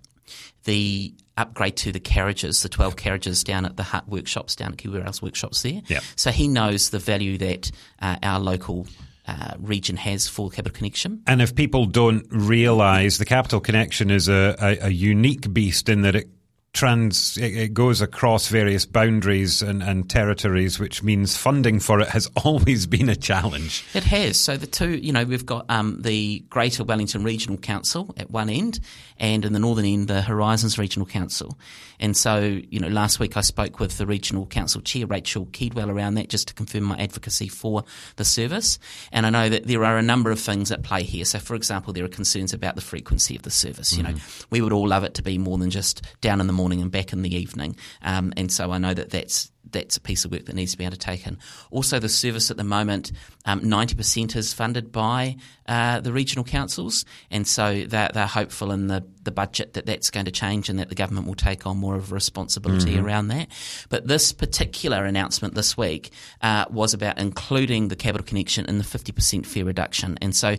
the 0.65 1.13
upgrade 1.37 1.75
to 1.77 1.91
the 1.91 1.99
carriages, 1.99 2.63
the 2.63 2.69
12 2.69 2.95
carriages 2.95 3.43
down 3.43 3.65
at 3.65 3.75
the 3.75 3.83
Hutt 3.83 4.07
workshops, 4.07 4.55
down 4.55 4.73
at 4.73 4.77
KiwiRail's 4.77 5.21
workshops 5.21 5.61
there. 5.63 5.81
Yep. 5.87 6.03
So 6.15 6.31
he 6.31 6.47
knows 6.47 6.89
the 6.91 6.99
value 6.99 7.37
that 7.39 7.71
uh, 8.01 8.17
our 8.21 8.39
local 8.39 8.87
uh, 9.27 9.53
region 9.59 9.97
has 9.97 10.27
for 10.27 10.49
Capital 10.49 10.75
Connection. 10.75 11.23
And 11.27 11.41
if 11.41 11.55
people 11.55 11.85
don't 11.85 12.25
realise, 12.29 13.17
the 13.17 13.25
Capital 13.25 13.59
Connection 13.59 14.11
is 14.11 14.27
a, 14.27 14.55
a, 14.59 14.87
a 14.87 14.89
unique 14.89 15.51
beast 15.53 15.89
in 15.89 16.01
that 16.01 16.15
it 16.15 16.29
trans 16.73 17.37
it, 17.37 17.71
goes 17.73 18.01
across 18.01 18.47
various 18.47 18.85
boundaries 18.85 19.61
and, 19.61 19.83
and 19.83 20.09
territories, 20.09 20.79
which 20.79 21.03
means 21.03 21.37
funding 21.37 21.79
for 21.79 21.99
it 21.99 22.09
has 22.09 22.29
always 22.43 22.87
been 22.87 23.09
a 23.09 23.15
challenge. 23.15 23.85
It 23.93 24.03
has. 24.05 24.39
So 24.39 24.57
the 24.57 24.65
two, 24.65 24.97
you 24.97 25.13
know, 25.13 25.23
we've 25.23 25.45
got 25.45 25.65
um, 25.69 26.01
the 26.01 26.39
Greater 26.49 26.83
Wellington 26.83 27.23
Regional 27.23 27.57
Council 27.57 28.13
at 28.17 28.31
one 28.31 28.49
end, 28.49 28.79
and 29.19 29.45
in 29.45 29.53
the 29.53 29.59
northern 29.59 29.85
end, 29.85 30.07
the 30.07 30.23
Horizons 30.23 30.79
Regional 30.79 31.05
Council. 31.05 31.57
And 31.99 32.17
so, 32.17 32.39
you 32.41 32.79
know, 32.79 32.87
last 32.87 33.19
week 33.19 33.37
I 33.37 33.41
spoke 33.41 33.79
with 33.79 33.99
the 33.99 34.07
Regional 34.07 34.47
Council 34.47 34.81
Chair, 34.81 35.05
Rachel 35.05 35.45
Keedwell, 35.45 35.89
around 35.89 36.15
that 36.15 36.27
just 36.27 36.47
to 36.47 36.53
confirm 36.55 36.83
my 36.83 36.97
advocacy 36.97 37.47
for 37.47 37.83
the 38.15 38.25
service. 38.25 38.79
And 39.11 39.27
I 39.27 39.29
know 39.29 39.47
that 39.47 39.67
there 39.67 39.85
are 39.85 39.97
a 39.97 40.01
number 40.01 40.31
of 40.31 40.39
things 40.39 40.71
at 40.71 40.81
play 40.81 41.03
here. 41.03 41.23
So, 41.23 41.37
for 41.37 41.55
example, 41.55 41.93
there 41.93 42.03
are 42.03 42.09
concerns 42.09 42.51
about 42.51 42.75
the 42.75 42.81
frequency 42.81 43.35
of 43.35 43.43
the 43.43 43.51
service. 43.51 43.95
You 43.95 44.03
mm-hmm. 44.03 44.15
know, 44.15 44.21
we 44.49 44.61
would 44.61 44.73
all 44.73 44.87
love 44.87 45.03
it 45.03 45.13
to 45.15 45.21
be 45.21 45.37
more 45.37 45.59
than 45.59 45.69
just 45.69 46.01
down 46.19 46.41
in 46.41 46.47
the 46.47 46.53
morning 46.53 46.62
and 46.71 46.91
back 46.91 47.13
in 47.13 47.21
the 47.21 47.35
evening. 47.35 47.75
Um, 48.01 48.33
and 48.37 48.51
so 48.51 48.71
I 48.71 48.77
know 48.77 48.93
that 48.93 49.09
that's 49.09 49.51
that's 49.71 49.97
a 49.97 50.01
piece 50.01 50.23
of 50.23 50.31
work 50.31 50.45
that 50.45 50.55
needs 50.55 50.71
to 50.71 50.77
be 50.77 50.85
undertaken. 50.85 51.37
Also, 51.71 51.99
the 51.99 52.09
service 52.09 52.49
at 52.49 52.57
the 52.57 52.63
moment, 52.63 53.11
um, 53.45 53.61
90% 53.61 54.35
is 54.35 54.53
funded 54.53 54.91
by 54.91 55.37
uh, 55.67 55.99
the 55.99 56.13
regional 56.13 56.45
councils, 56.45 57.05
and 57.29 57.47
so 57.47 57.83
they're, 57.85 58.09
they're, 58.13 58.27
hopeful 58.27 58.71
in 58.71 58.87
the, 58.87 59.05
the 59.23 59.31
budget 59.31 59.73
that 59.73 59.85
that's 59.85 60.09
going 60.09 60.25
to 60.25 60.31
change 60.31 60.69
and 60.69 60.79
that 60.79 60.89
the 60.89 60.95
government 60.95 61.27
will 61.27 61.35
take 61.35 61.67
on 61.67 61.77
more 61.77 61.95
of 61.95 62.11
a 62.11 62.15
responsibility 62.15 62.93
mm-hmm. 62.93 63.05
around 63.05 63.27
that. 63.27 63.47
But 63.89 64.07
this 64.07 64.31
particular 64.31 65.05
announcement 65.05 65.55
this 65.55 65.77
week 65.77 66.11
uh, 66.41 66.65
was 66.69 66.93
about 66.93 67.19
including 67.19 67.89
the 67.89 67.95
Capital 67.95 68.25
Connection 68.25 68.65
in 68.65 68.77
the 68.77 68.83
50% 68.83 69.45
fare 69.45 69.65
reduction, 69.65 70.17
and 70.21 70.35
so 70.35 70.55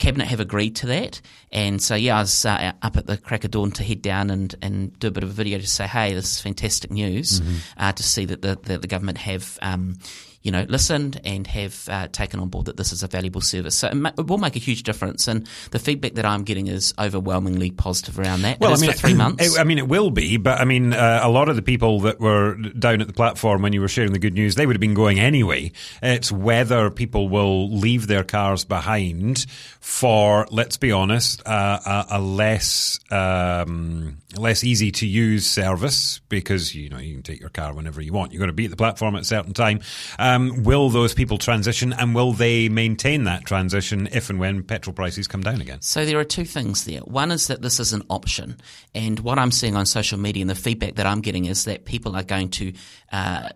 cabinet 0.00 0.26
have 0.28 0.40
agreed 0.40 0.74
to 0.76 0.86
that, 0.86 1.20
and 1.52 1.80
so 1.80 1.94
yeah, 1.94 2.16
I 2.16 2.20
was 2.20 2.44
uh, 2.44 2.72
up 2.82 2.96
at 2.96 3.06
the 3.06 3.16
crack 3.16 3.44
of 3.44 3.52
dawn 3.52 3.70
to 3.72 3.84
head 3.84 4.02
down 4.02 4.30
and, 4.30 4.54
and 4.60 4.98
do 4.98 5.08
a 5.08 5.10
bit 5.12 5.22
of 5.22 5.30
a 5.30 5.32
video 5.32 5.58
to 5.58 5.66
say, 5.66 5.86
hey, 5.86 6.14
this 6.14 6.32
is 6.32 6.40
fantastic 6.40 6.90
news, 6.90 7.40
mm-hmm. 7.40 7.56
uh, 7.76 7.92
to 7.92 8.02
see 8.02 8.24
that 8.24 8.42
the, 8.42 8.58
the, 8.60 8.78
the 8.78 8.88
government 8.88 9.18
have. 9.18 9.58
Um, 9.62 9.98
you 10.42 10.50
know, 10.50 10.64
listened 10.68 11.20
and 11.24 11.46
have 11.46 11.86
uh, 11.90 12.08
taken 12.08 12.40
on 12.40 12.48
board 12.48 12.66
that 12.66 12.76
this 12.76 12.92
is 12.92 13.02
a 13.02 13.08
valuable 13.08 13.42
service. 13.42 13.76
So 13.76 13.88
it, 13.88 13.94
ma- 13.94 14.12
it, 14.16 14.26
will 14.26 14.38
make 14.38 14.56
a 14.56 14.58
huge 14.58 14.84
difference. 14.84 15.28
And 15.28 15.46
the 15.70 15.78
feedback 15.78 16.14
that 16.14 16.24
I'm 16.24 16.44
getting 16.44 16.66
is 16.66 16.94
overwhelmingly 16.98 17.70
positive 17.70 18.18
around 18.18 18.42
that. 18.42 18.58
Well, 18.58 18.72
I 18.72 18.76
mean, 18.76 18.90
for 18.90 18.96
three 18.96 19.14
months. 19.14 19.44
It, 19.44 19.60
I 19.60 19.64
mean, 19.64 19.78
it 19.78 19.86
will 19.86 20.10
be, 20.10 20.38
but 20.38 20.58
I 20.58 20.64
mean, 20.64 20.94
uh, 20.94 21.20
a 21.22 21.28
lot 21.28 21.50
of 21.50 21.56
the 21.56 21.62
people 21.62 22.00
that 22.00 22.20
were 22.20 22.54
down 22.54 23.02
at 23.02 23.06
the 23.06 23.12
platform 23.12 23.60
when 23.60 23.74
you 23.74 23.82
were 23.82 23.88
sharing 23.88 24.12
the 24.12 24.18
good 24.18 24.34
news, 24.34 24.54
they 24.54 24.64
would 24.64 24.76
have 24.76 24.80
been 24.80 24.94
going 24.94 25.20
anyway. 25.20 25.72
It's 26.02 26.32
whether 26.32 26.90
people 26.90 27.28
will 27.28 27.70
leave 27.70 28.06
their 28.06 28.24
cars 28.24 28.64
behind 28.64 29.44
for, 29.80 30.46
let's 30.50 30.78
be 30.78 30.92
honest, 30.92 31.46
uh, 31.46 31.80
a, 31.84 32.16
a, 32.16 32.20
less 32.20 32.98
um, 33.10 34.18
less 34.36 34.62
easy 34.62 34.92
to 34.92 35.06
use 35.06 35.46
service 35.46 36.20
because 36.28 36.74
you 36.74 36.88
know 36.88 36.98
you 36.98 37.14
can 37.14 37.22
take 37.22 37.40
your 37.40 37.48
car 37.48 37.74
whenever 37.74 38.00
you 38.00 38.12
want. 38.12 38.32
You're 38.32 38.40
going 38.40 38.48
to 38.48 38.54
be 38.54 38.66
at 38.66 38.70
the 38.70 38.76
platform 38.76 39.16
at 39.16 39.22
a 39.22 39.24
certain 39.24 39.54
time. 39.54 39.80
Um, 40.30 40.62
will 40.62 40.90
those 40.90 41.12
people 41.12 41.38
transition, 41.38 41.92
and 41.92 42.14
will 42.14 42.32
they 42.32 42.68
maintain 42.68 43.24
that 43.24 43.44
transition 43.44 44.08
if 44.12 44.30
and 44.30 44.38
when 44.38 44.62
petrol 44.62 44.94
prices 44.94 45.26
come 45.26 45.42
down 45.42 45.60
again? 45.60 45.80
So 45.80 46.04
there 46.04 46.18
are 46.18 46.24
two 46.24 46.44
things 46.44 46.84
there. 46.84 47.00
One 47.00 47.30
is 47.30 47.48
that 47.48 47.62
this 47.62 47.80
is 47.80 47.92
an 47.92 48.02
option, 48.08 48.56
and 48.94 49.18
what 49.20 49.38
I'm 49.38 49.50
seeing 49.50 49.76
on 49.76 49.86
social 49.86 50.18
media 50.18 50.42
and 50.42 50.50
the 50.50 50.54
feedback 50.54 50.94
that 50.96 51.06
I'm 51.06 51.20
getting 51.20 51.46
is 51.46 51.64
that 51.64 51.84
people 51.84 52.16
are 52.16 52.22
going 52.22 52.50
to 52.50 52.72
uh, 53.12 53.48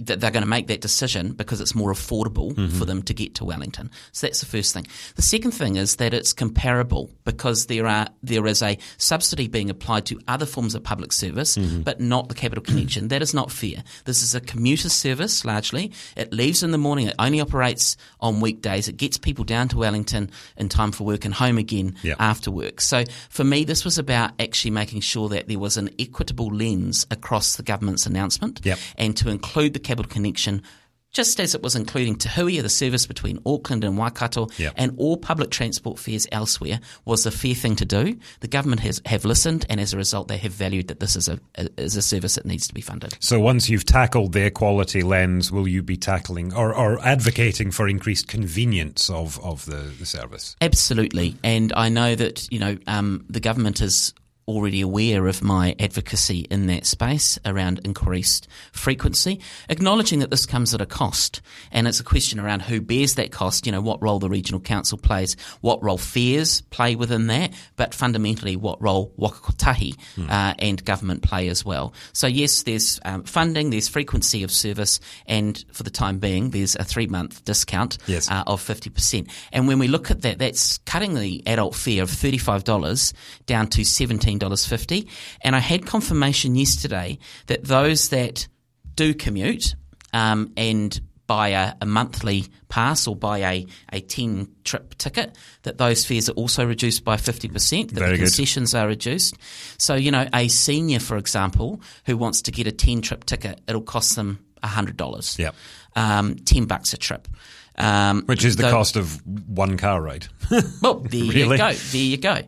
that 0.00 0.20
they're 0.20 0.30
going 0.30 0.42
to 0.42 0.48
make 0.48 0.68
that 0.68 0.80
decision 0.80 1.32
because 1.32 1.60
it's 1.60 1.74
more 1.74 1.92
affordable 1.92 2.52
mm-hmm. 2.54 2.78
for 2.78 2.84
them 2.84 3.02
to 3.02 3.12
get 3.12 3.34
to 3.36 3.44
Wellington. 3.44 3.90
So 4.12 4.26
that's 4.26 4.40
the 4.40 4.46
first 4.46 4.72
thing. 4.72 4.86
The 5.16 5.22
second 5.22 5.50
thing 5.50 5.76
is 5.76 5.96
that 5.96 6.14
it's 6.14 6.32
comparable 6.32 7.10
because 7.24 7.66
there 7.66 7.86
are 7.86 8.06
there 8.22 8.46
is 8.46 8.62
a 8.62 8.78
subsidy 8.96 9.48
being 9.48 9.68
applied 9.68 10.06
to 10.06 10.20
other 10.28 10.46
forms 10.46 10.74
of 10.74 10.82
public 10.82 11.12
service, 11.12 11.56
mm-hmm. 11.56 11.82
but 11.82 12.00
not 12.00 12.28
the 12.28 12.34
capital 12.34 12.64
connection. 12.64 13.08
that 13.08 13.22
is 13.22 13.34
not 13.34 13.50
fair. 13.50 13.84
This 14.04 14.22
is 14.22 14.34
a 14.34 14.40
commuter 14.40 14.88
service 14.88 15.44
largely. 15.44 15.92
It 16.16 16.21
leaves 16.30 16.62
in 16.62 16.72
the 16.72 16.78
morning. 16.78 17.06
It 17.06 17.14
only 17.18 17.40
operates 17.40 17.96
on 18.20 18.40
weekdays. 18.40 18.88
It 18.88 18.98
gets 18.98 19.16
people 19.16 19.44
down 19.44 19.68
to 19.68 19.78
Wellington 19.78 20.30
in 20.58 20.68
time 20.68 20.92
for 20.92 21.04
work 21.04 21.24
and 21.24 21.32
home 21.32 21.56
again 21.56 21.96
yep. 22.02 22.18
after 22.20 22.50
work. 22.50 22.82
So 22.82 23.04
for 23.30 23.44
me, 23.44 23.64
this 23.64 23.82
was 23.82 23.96
about 23.96 24.32
actually 24.38 24.72
making 24.72 25.00
sure 25.00 25.30
that 25.30 25.48
there 25.48 25.58
was 25.58 25.78
an 25.78 25.88
equitable 25.98 26.54
lens 26.54 27.06
across 27.10 27.56
the 27.56 27.62
government's 27.62 28.04
announcement 28.04 28.60
yep. 28.62 28.78
and 28.98 29.16
to 29.16 29.30
include 29.30 29.72
the 29.72 29.78
capital 29.78 30.10
connection 30.10 30.62
just 31.12 31.38
as 31.40 31.54
it 31.54 31.62
was 31.62 31.76
including 31.76 32.16
Te 32.16 32.28
Huia, 32.28 32.62
the 32.62 32.68
service 32.68 33.06
between 33.06 33.38
Auckland 33.44 33.84
and 33.84 33.96
Waikato, 33.96 34.48
yep. 34.56 34.74
and 34.76 34.94
all 34.96 35.16
public 35.16 35.50
transport 35.50 35.98
fares 35.98 36.26
elsewhere, 36.32 36.80
was 37.04 37.24
the 37.24 37.30
fair 37.30 37.54
thing 37.54 37.76
to 37.76 37.84
do. 37.84 38.16
The 38.40 38.48
government 38.48 38.80
has 38.80 39.00
have 39.06 39.24
listened, 39.24 39.66
and 39.68 39.80
as 39.80 39.92
a 39.92 39.96
result, 39.96 40.28
they 40.28 40.38
have 40.38 40.52
valued 40.52 40.88
that 40.88 41.00
this 41.00 41.16
is 41.16 41.28
a, 41.28 41.38
a 41.56 41.68
is 41.76 41.96
a 41.96 42.02
service 42.02 42.34
that 42.36 42.46
needs 42.46 42.66
to 42.68 42.74
be 42.74 42.80
funded. 42.80 43.16
So 43.20 43.38
once 43.38 43.68
you've 43.68 43.84
tackled 43.84 44.32
the 44.32 44.46
equality 44.46 45.02
lens, 45.02 45.52
will 45.52 45.68
you 45.68 45.82
be 45.82 45.96
tackling 45.96 46.54
or, 46.54 46.74
or 46.74 47.00
advocating 47.04 47.70
for 47.70 47.88
increased 47.88 48.28
convenience 48.28 49.10
of, 49.10 49.38
of 49.44 49.64
the, 49.66 49.92
the 49.98 50.06
service? 50.06 50.56
Absolutely, 50.60 51.36
and 51.44 51.72
I 51.74 51.88
know 51.88 52.14
that 52.14 52.50
you 52.50 52.58
know 52.58 52.78
um, 52.86 53.24
the 53.28 53.40
government 53.40 53.80
is 53.80 54.14
already 54.52 54.80
aware 54.80 55.26
of 55.26 55.42
my 55.42 55.74
advocacy 55.78 56.46
in 56.50 56.66
that 56.66 56.86
space 56.86 57.38
around 57.44 57.80
increased 57.84 58.48
frequency, 58.72 59.40
acknowledging 59.68 60.20
that 60.20 60.30
this 60.30 60.46
comes 60.46 60.74
at 60.74 60.80
a 60.80 60.86
cost. 60.86 61.40
And 61.70 61.88
it's 61.88 62.00
a 62.00 62.04
question 62.04 62.38
around 62.38 62.62
who 62.62 62.80
bears 62.80 63.14
that 63.14 63.32
cost, 63.32 63.66
you 63.66 63.72
know, 63.72 63.80
what 63.80 64.02
role 64.02 64.18
the 64.18 64.28
regional 64.28 64.60
council 64.60 64.98
plays, 64.98 65.36
what 65.60 65.82
role 65.82 65.98
fares 65.98 66.60
play 66.62 66.94
within 66.94 67.26
that, 67.28 67.52
but 67.76 67.94
fundamentally 67.94 68.56
what 68.56 68.80
role 68.82 69.12
Waka 69.16 69.40
Kotahi 69.40 69.98
hmm. 70.14 70.30
uh, 70.30 70.54
and 70.58 70.84
government 70.84 71.22
play 71.22 71.48
as 71.48 71.64
well. 71.64 71.94
So 72.12 72.26
yes, 72.26 72.62
there's 72.62 73.00
um, 73.04 73.24
funding, 73.24 73.70
there's 73.70 73.88
frequency 73.88 74.42
of 74.42 74.50
service, 74.50 75.00
and 75.26 75.62
for 75.72 75.82
the 75.82 75.90
time 75.90 76.18
being, 76.18 76.50
there's 76.50 76.76
a 76.76 76.84
three 76.84 77.06
month 77.06 77.44
discount 77.44 77.98
yes. 78.06 78.30
uh, 78.30 78.44
of 78.46 78.60
50%. 78.62 79.30
And 79.52 79.66
when 79.66 79.78
we 79.78 79.88
look 79.88 80.10
at 80.10 80.22
that, 80.22 80.38
that's 80.38 80.78
cutting 80.78 81.14
the 81.14 81.42
adult 81.46 81.74
fare 81.74 82.02
of 82.02 82.10
$35 82.10 83.12
down 83.46 83.66
to 83.68 83.84
17 83.84 84.41
$17.50. 84.50 85.08
And 85.42 85.56
I 85.56 85.58
had 85.58 85.86
confirmation 85.86 86.54
yesterday 86.56 87.18
that 87.46 87.64
those 87.64 88.10
that 88.10 88.48
do 88.94 89.14
commute 89.14 89.74
um, 90.12 90.52
and 90.56 91.00
buy 91.26 91.48
a, 91.48 91.74
a, 91.80 91.86
monthly 91.86 92.44
pass 92.68 93.06
or 93.06 93.16
buy 93.16 93.38
a, 93.38 93.66
a 93.92 94.00
10 94.00 94.48
trip 94.64 94.96
ticket, 94.98 95.36
that 95.62 95.78
those 95.78 96.04
fares 96.04 96.28
are 96.28 96.32
also 96.32 96.66
reduced 96.66 97.04
by 97.04 97.16
50%, 97.16 97.88
that 97.88 97.98
Very 97.98 98.12
the 98.12 98.18
concessions 98.18 98.72
good. 98.72 98.78
are 98.78 98.88
reduced. 98.88 99.36
So, 99.78 99.94
you 99.94 100.10
know, 100.10 100.28
a 100.34 100.48
senior, 100.48 101.00
for 101.00 101.16
example, 101.16 101.80
who 102.04 102.16
wants 102.16 102.42
to 102.42 102.50
get 102.50 102.66
a 102.66 102.72
10 102.72 103.00
trip 103.00 103.24
ticket, 103.24 103.60
it'll 103.66 103.80
cost 103.80 104.16
them 104.16 104.44
$100. 104.62 105.38
Yep. 105.38 105.54
Um, 105.96 106.36
10 106.36 106.66
bucks 106.66 106.92
a 106.92 106.98
trip. 106.98 107.28
Um, 107.76 108.24
Which 108.26 108.44
is 108.44 108.56
the 108.56 108.70
cost 108.70 108.96
of 108.96 109.26
one 109.48 109.78
car 109.78 110.02
ride. 110.02 110.26
well, 110.82 111.00
there 111.00 111.20
really? 111.22 111.36
you 111.36 111.56
go. 111.56 111.72
There 111.72 112.00
you 112.00 112.16
go. 112.18 112.38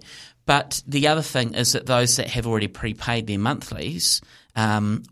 But 0.46 0.82
the 0.86 1.08
other 1.08 1.22
thing 1.22 1.54
is 1.54 1.72
that 1.72 1.86
those 1.86 2.16
that 2.16 2.28
have 2.28 2.46
already 2.46 2.68
prepaid 2.68 3.26
their 3.26 3.38
monthlies, 3.38 4.20
um, 4.56 5.02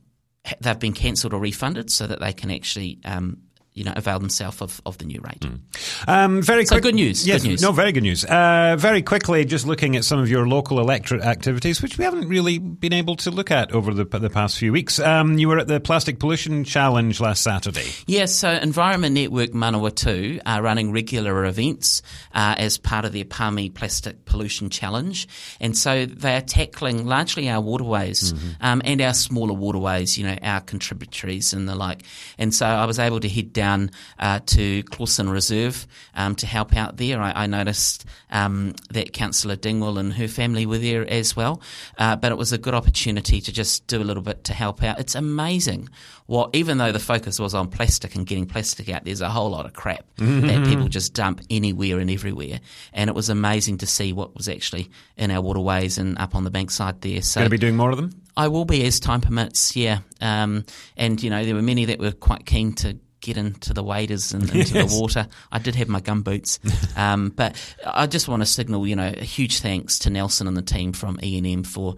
they've 0.60 0.78
been 0.78 0.92
cancelled 0.92 1.32
or 1.32 1.40
refunded 1.40 1.90
so 1.90 2.06
that 2.06 2.20
they 2.20 2.32
can 2.32 2.50
actually 2.50 2.98
um, 3.04 3.38
you 3.74 3.84
know, 3.84 3.92
avail 3.96 4.18
themselves 4.18 4.60
of, 4.60 4.82
of 4.84 4.98
the 4.98 5.04
new 5.06 5.20
rate. 5.22 5.40
Mm. 5.40 5.60
Um, 6.06 6.42
very 6.42 6.66
so 6.66 6.74
quick, 6.74 6.82
good 6.82 6.94
news. 6.94 7.26
Yes, 7.26 7.42
good 7.42 7.48
news. 7.48 7.62
no, 7.62 7.72
very 7.72 7.92
good 7.92 8.02
news. 8.02 8.24
Uh, 8.24 8.76
very 8.78 9.00
quickly, 9.02 9.44
just 9.46 9.66
looking 9.66 9.96
at 9.96 10.04
some 10.04 10.18
of 10.18 10.28
your 10.28 10.46
local 10.46 10.78
electorate 10.78 11.22
activities, 11.22 11.80
which 11.80 11.96
we 11.96 12.04
haven't 12.04 12.28
really 12.28 12.58
been 12.58 12.92
able 12.92 13.16
to 13.16 13.30
look 13.30 13.50
at 13.50 13.72
over 13.72 13.94
the, 13.94 14.04
the 14.04 14.28
past 14.28 14.58
few 14.58 14.72
weeks. 14.72 14.98
Um, 14.98 15.38
you 15.38 15.48
were 15.48 15.58
at 15.58 15.68
the 15.68 15.80
Plastic 15.80 16.18
Pollution 16.18 16.64
Challenge 16.64 17.18
last 17.18 17.42
Saturday. 17.42 17.88
Yes, 18.06 18.34
so 18.34 18.50
Environment 18.50 19.14
Network 19.14 19.50
Manawatu 19.50 20.40
are 20.44 20.60
running 20.60 20.92
regular 20.92 21.46
events 21.46 22.02
uh, 22.34 22.54
as 22.58 22.76
part 22.76 23.06
of 23.06 23.12
the 23.12 23.24
Apami 23.24 23.72
Plastic 23.72 24.26
Pollution 24.26 24.68
Challenge. 24.68 25.26
And 25.60 25.74
so 25.76 26.04
they 26.04 26.36
are 26.36 26.42
tackling 26.42 27.06
largely 27.06 27.48
our 27.48 27.62
waterways 27.62 28.34
mm-hmm. 28.34 28.50
um, 28.60 28.82
and 28.84 29.00
our 29.00 29.14
smaller 29.14 29.54
waterways, 29.54 30.18
you 30.18 30.26
know, 30.26 30.36
our 30.42 30.60
contributories 30.60 31.54
and 31.54 31.66
the 31.66 31.74
like. 31.74 32.02
And 32.36 32.54
so 32.54 32.66
I 32.66 32.84
was 32.84 32.98
able 32.98 33.20
to 33.20 33.28
head 33.30 33.52
down 33.54 33.61
down 33.62 33.92
uh, 34.18 34.40
to 34.46 34.82
Clawson 34.84 35.30
Reserve 35.30 35.86
um, 36.14 36.34
to 36.36 36.46
help 36.46 36.76
out 36.76 36.96
there. 36.96 37.20
I, 37.20 37.44
I 37.44 37.46
noticed 37.46 38.04
um, 38.30 38.74
that 38.90 39.12
Councillor 39.12 39.54
Dingwall 39.54 39.98
and 39.98 40.12
her 40.14 40.26
family 40.26 40.66
were 40.66 40.78
there 40.78 41.08
as 41.08 41.36
well, 41.36 41.62
uh, 41.96 42.16
but 42.16 42.32
it 42.32 42.38
was 42.38 42.52
a 42.52 42.58
good 42.58 42.74
opportunity 42.74 43.40
to 43.40 43.52
just 43.52 43.86
do 43.86 44.02
a 44.02 44.04
little 44.04 44.22
bit 44.22 44.42
to 44.44 44.52
help 44.52 44.82
out. 44.82 44.98
It's 44.98 45.14
amazing 45.14 45.88
what, 46.26 46.50
even 46.54 46.78
though 46.78 46.90
the 46.90 46.98
focus 46.98 47.38
was 47.38 47.54
on 47.54 47.68
plastic 47.68 48.16
and 48.16 48.26
getting 48.26 48.46
plastic 48.46 48.88
out, 48.88 49.04
there's 49.04 49.20
a 49.20 49.30
whole 49.30 49.50
lot 49.50 49.64
of 49.64 49.74
crap 49.74 50.04
mm-hmm. 50.16 50.46
that 50.48 50.66
people 50.66 50.88
just 50.88 51.14
dump 51.14 51.40
anywhere 51.48 52.00
and 52.00 52.10
everywhere, 52.10 52.58
and 52.92 53.08
it 53.08 53.14
was 53.14 53.28
amazing 53.28 53.78
to 53.78 53.86
see 53.86 54.12
what 54.12 54.34
was 54.34 54.48
actually 54.48 54.90
in 55.16 55.30
our 55.30 55.40
waterways 55.40 55.98
and 55.98 56.18
up 56.18 56.34
on 56.34 56.42
the 56.42 56.50
bankside 56.50 57.00
there. 57.00 57.22
So, 57.22 57.40
going 57.40 57.46
to 57.46 57.50
be 57.50 57.58
doing 57.58 57.76
more 57.76 57.90
of 57.90 57.96
them. 57.96 58.10
I 58.36 58.48
will 58.48 58.64
be 58.64 58.84
as 58.86 58.98
time 58.98 59.20
permits, 59.20 59.76
yeah. 59.76 59.98
Um, 60.20 60.64
and 60.96 61.22
you 61.22 61.30
know, 61.30 61.44
there 61.44 61.54
were 61.54 61.62
many 61.62 61.84
that 61.84 62.00
were 62.00 62.12
quite 62.12 62.44
keen 62.46 62.72
to 62.76 62.98
get 63.22 63.38
into 63.38 63.72
the 63.72 63.82
waders 63.82 64.32
and 64.32 64.42
into 64.54 64.74
yes. 64.74 64.92
the 64.92 65.00
water. 65.00 65.26
I 65.50 65.58
did 65.58 65.74
have 65.76 65.88
my 65.88 66.00
gum 66.00 66.22
boots, 66.22 66.60
um, 66.96 67.30
but 67.30 67.56
I 67.86 68.06
just 68.06 68.28
want 68.28 68.42
to 68.42 68.46
signal, 68.46 68.86
you 68.86 68.96
know, 68.96 69.14
a 69.16 69.24
huge 69.24 69.60
thanks 69.60 70.00
to 70.00 70.10
Nelson 70.10 70.46
and 70.46 70.56
the 70.56 70.62
team 70.62 70.92
from 70.92 71.18
E&M 71.22 71.62
for 71.62 71.96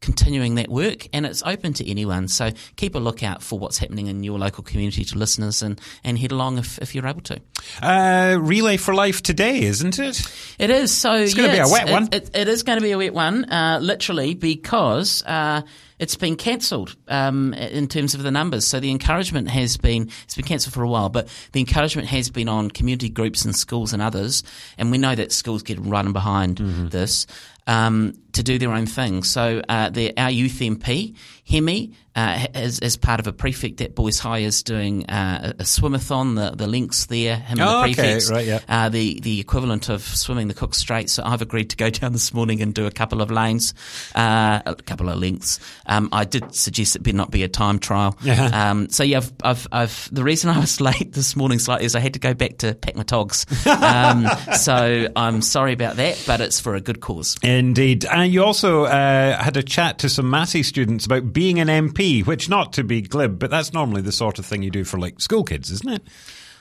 continuing 0.00 0.54
that 0.54 0.68
work 0.68 1.06
and 1.12 1.26
it's 1.26 1.42
open 1.42 1.72
to 1.74 1.88
anyone. 1.88 2.26
So 2.28 2.50
keep 2.76 2.94
a 2.94 2.98
lookout 2.98 3.42
for 3.42 3.58
what's 3.58 3.78
happening 3.78 4.06
in 4.06 4.24
your 4.24 4.38
local 4.38 4.64
community 4.64 5.04
to 5.04 5.18
listeners 5.18 5.62
and, 5.62 5.80
and 6.02 6.18
head 6.18 6.32
along 6.32 6.58
if, 6.58 6.78
if 6.78 6.94
you're 6.94 7.06
able 7.06 7.20
to. 7.22 7.40
Uh, 7.82 8.38
Relay 8.40 8.76
for 8.76 8.94
Life 8.94 9.22
today, 9.22 9.62
isn't 9.62 9.98
it? 9.98 10.22
It 10.58 10.70
is. 10.70 10.92
So 10.92 11.14
it's 11.14 11.34
going 11.34 11.50
to 11.50 11.54
be 11.54 11.60
a 11.60 11.68
wet 11.68 11.90
one. 11.90 12.04
It, 12.04 12.14
it, 12.14 12.30
it 12.34 12.48
is 12.48 12.62
going 12.62 12.78
to 12.78 12.82
be 12.82 12.92
a 12.92 12.98
wet 12.98 13.12
one, 13.12 13.44
uh, 13.50 13.78
literally 13.82 14.34
because, 14.34 15.22
uh, 15.26 15.62
it's 16.00 16.16
been 16.16 16.34
cancelled 16.34 16.96
um, 17.08 17.52
in 17.54 17.86
terms 17.86 18.14
of 18.14 18.22
the 18.22 18.30
numbers. 18.30 18.66
So 18.66 18.80
the 18.80 18.90
encouragement 18.90 19.48
has 19.50 19.76
been 19.76 20.10
it's 20.24 20.34
been 20.34 20.46
cancelled 20.46 20.72
for 20.72 20.82
a 20.82 20.88
while, 20.88 21.10
but 21.10 21.28
the 21.52 21.60
encouragement 21.60 22.08
has 22.08 22.30
been 22.30 22.48
on 22.48 22.70
community 22.70 23.10
groups 23.10 23.44
and 23.44 23.54
schools 23.54 23.92
and 23.92 24.02
others. 24.02 24.42
And 24.78 24.90
we 24.90 24.98
know 24.98 25.14
that 25.14 25.30
schools 25.30 25.62
get 25.62 25.78
run 25.78 26.12
behind 26.12 26.56
mm-hmm. 26.56 26.88
this. 26.88 27.26
um, 27.66 28.14
to 28.32 28.42
do 28.42 28.58
their 28.58 28.72
own 28.72 28.86
thing. 28.86 29.22
So 29.22 29.62
uh, 29.68 29.90
our 30.16 30.30
youth 30.30 30.58
MP, 30.58 31.16
Hemi, 31.50 31.92
uh, 32.14 32.46
as, 32.54 32.78
as 32.80 32.96
part 32.96 33.20
of 33.20 33.26
a 33.26 33.32
prefect 33.32 33.80
at 33.80 33.94
Boys 33.94 34.18
High, 34.18 34.38
is 34.38 34.62
doing 34.62 35.06
uh, 35.06 35.52
a 35.58 35.62
swimathon. 35.62 36.36
The 36.36 36.56
the 36.56 36.66
links 36.66 37.06
there, 37.06 37.36
him 37.36 37.58
oh, 37.60 37.82
and 37.82 37.92
the 37.92 37.94
prefects, 37.94 38.30
okay. 38.30 38.34
right, 38.36 38.46
yeah. 38.46 38.60
uh, 38.68 38.88
the 38.88 39.20
the 39.20 39.40
equivalent 39.40 39.88
of 39.88 40.02
swimming 40.02 40.48
the 40.48 40.54
Cook 40.54 40.74
Strait. 40.74 41.10
So 41.10 41.22
I've 41.24 41.42
agreed 41.42 41.70
to 41.70 41.76
go 41.76 41.90
down 41.90 42.12
this 42.12 42.32
morning 42.32 42.62
and 42.62 42.74
do 42.74 42.86
a 42.86 42.90
couple 42.90 43.20
of 43.20 43.30
lanes, 43.30 43.74
uh, 44.14 44.60
a 44.64 44.74
couple 44.76 45.08
of 45.08 45.18
lengths. 45.18 45.58
Um, 45.86 46.08
I 46.12 46.24
did 46.24 46.54
suggest 46.54 46.94
it 46.96 47.02
better 47.02 47.16
not 47.16 47.30
be 47.30 47.42
a 47.42 47.48
time 47.48 47.78
trial. 47.78 48.16
Yeah. 48.30 48.70
Um, 48.70 48.90
so 48.90 49.02
yeah, 49.02 49.16
I've, 49.16 49.32
I've, 49.42 49.66
I've, 49.72 50.08
the 50.12 50.22
reason 50.22 50.50
I 50.50 50.60
was 50.60 50.80
late 50.80 51.14
this 51.14 51.34
morning 51.34 51.58
slightly 51.58 51.86
is 51.86 51.96
I 51.96 52.00
had 52.00 52.12
to 52.12 52.20
go 52.20 52.32
back 52.32 52.58
to 52.58 52.74
pack 52.74 52.94
my 52.94 53.02
togs. 53.02 53.44
Um, 53.66 54.28
so 54.56 55.08
I'm 55.16 55.42
sorry 55.42 55.72
about 55.72 55.96
that, 55.96 56.22
but 56.28 56.40
it's 56.40 56.60
for 56.60 56.76
a 56.76 56.80
good 56.80 57.00
cause. 57.00 57.36
Indeed. 57.42 58.04
And 58.04 58.32
you 58.32 58.44
also 58.44 58.84
uh, 58.84 59.42
had 59.42 59.56
a 59.56 59.64
chat 59.64 59.98
to 60.00 60.08
some 60.08 60.30
Massey 60.30 60.62
students 60.62 61.06
about 61.06 61.32
being 61.40 61.58
an 61.58 61.68
MP, 61.68 62.26
which, 62.26 62.50
not 62.50 62.74
to 62.74 62.84
be 62.84 63.00
glib, 63.00 63.38
but 63.38 63.48
that's 63.48 63.72
normally 63.72 64.02
the 64.02 64.12
sort 64.12 64.38
of 64.38 64.44
thing 64.44 64.62
you 64.62 64.70
do 64.70 64.84
for 64.84 64.98
like 64.98 65.18
school 65.22 65.42
kids, 65.42 65.70
isn't 65.70 65.90
it? 65.90 66.02